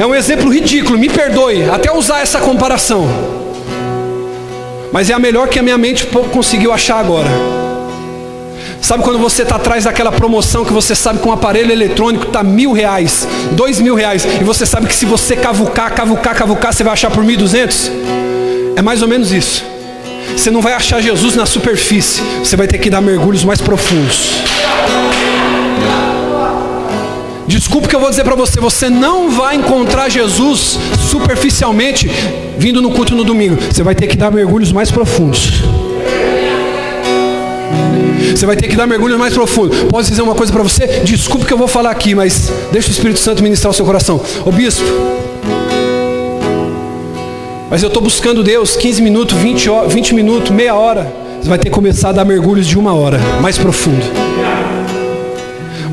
É 0.00 0.06
um 0.06 0.14
exemplo 0.14 0.52
ridículo, 0.52 0.98
me 0.98 1.08
perdoe 1.08 1.68
até 1.70 1.92
usar 1.92 2.20
essa 2.20 2.40
comparação. 2.40 3.08
Mas 4.92 5.08
é 5.08 5.12
a 5.12 5.18
melhor 5.18 5.48
que 5.48 5.58
a 5.58 5.62
minha 5.62 5.78
mente 5.78 6.06
conseguiu 6.32 6.72
achar 6.72 6.98
agora. 6.98 7.28
Sabe 8.80 9.04
quando 9.04 9.18
você 9.18 9.42
está 9.42 9.56
atrás 9.56 9.84
daquela 9.84 10.10
promoção 10.10 10.64
que 10.64 10.72
você 10.72 10.94
sabe 10.94 11.20
que 11.20 11.28
um 11.28 11.32
aparelho 11.32 11.70
eletrônico 11.70 12.26
está 12.26 12.42
mil 12.42 12.72
reais, 12.72 13.28
dois 13.52 13.78
mil 13.78 13.94
reais, 13.94 14.26
e 14.40 14.42
você 14.42 14.64
sabe 14.64 14.86
que 14.86 14.94
se 14.94 15.04
você 15.04 15.36
cavucar, 15.36 15.94
cavucar, 15.94 16.34
cavucar, 16.34 16.72
você 16.72 16.82
vai 16.82 16.94
achar 16.94 17.10
por 17.10 17.22
mil 17.22 17.36
duzentos? 17.36 17.90
É 18.74 18.82
mais 18.82 19.02
ou 19.02 19.08
menos 19.08 19.32
isso. 19.32 19.64
Você 20.36 20.50
não 20.50 20.62
vai 20.62 20.72
achar 20.72 21.00
Jesus 21.00 21.36
na 21.36 21.44
superfície, 21.44 22.22
você 22.42 22.56
vai 22.56 22.66
ter 22.66 22.78
que 22.78 22.88
dar 22.88 23.00
mergulhos 23.00 23.44
mais 23.44 23.60
profundos. 23.60 24.49
Desculpa 27.50 27.88
que 27.88 27.96
eu 27.96 28.00
vou 28.00 28.08
dizer 28.08 28.22
para 28.22 28.36
você, 28.36 28.60
você 28.60 28.88
não 28.88 29.28
vai 29.28 29.56
encontrar 29.56 30.08
Jesus 30.08 30.78
superficialmente 31.10 32.08
vindo 32.56 32.80
no 32.80 32.92
culto 32.92 33.16
no 33.16 33.24
domingo. 33.24 33.60
Você 33.60 33.82
vai 33.82 33.92
ter 33.92 34.06
que 34.06 34.16
dar 34.16 34.30
mergulhos 34.30 34.70
mais 34.70 34.88
profundos. 34.88 35.54
Você 38.30 38.46
vai 38.46 38.54
ter 38.54 38.68
que 38.68 38.76
dar 38.76 38.86
mergulhos 38.86 39.18
mais 39.18 39.34
profundos. 39.34 39.76
Posso 39.90 40.08
dizer 40.08 40.22
uma 40.22 40.36
coisa 40.36 40.52
para 40.52 40.62
você? 40.62 41.00
Desculpa 41.02 41.44
que 41.44 41.52
eu 41.52 41.58
vou 41.58 41.66
falar 41.66 41.90
aqui, 41.90 42.14
mas 42.14 42.52
deixa 42.70 42.86
o 42.86 42.92
Espírito 42.92 43.18
Santo 43.18 43.42
ministrar 43.42 43.72
o 43.72 43.74
seu 43.74 43.84
coração. 43.84 44.20
Ô 44.46 44.52
bispo, 44.52 44.84
mas 47.68 47.82
eu 47.82 47.88
estou 47.88 48.00
buscando 48.00 48.44
Deus 48.44 48.76
15 48.76 49.02
minutos, 49.02 49.36
20, 49.36 49.68
20 49.88 50.14
minutos, 50.14 50.50
meia 50.52 50.76
hora. 50.76 51.12
Você 51.42 51.48
vai 51.48 51.58
ter 51.58 51.64
que 51.64 51.74
começar 51.74 52.10
a 52.10 52.12
dar 52.12 52.24
mergulhos 52.24 52.68
de 52.68 52.78
uma 52.78 52.94
hora, 52.94 53.18
mais 53.40 53.58
profundo. 53.58 54.04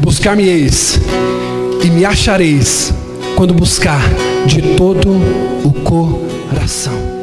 Buscar-me-eis 0.01 0.99
e 1.83 1.89
me 1.89 2.05
achareis 2.05 2.93
quando 3.35 3.53
buscar 3.53 4.01
de 4.45 4.61
todo 4.75 5.09
o 5.63 5.71
coração. 5.83 7.16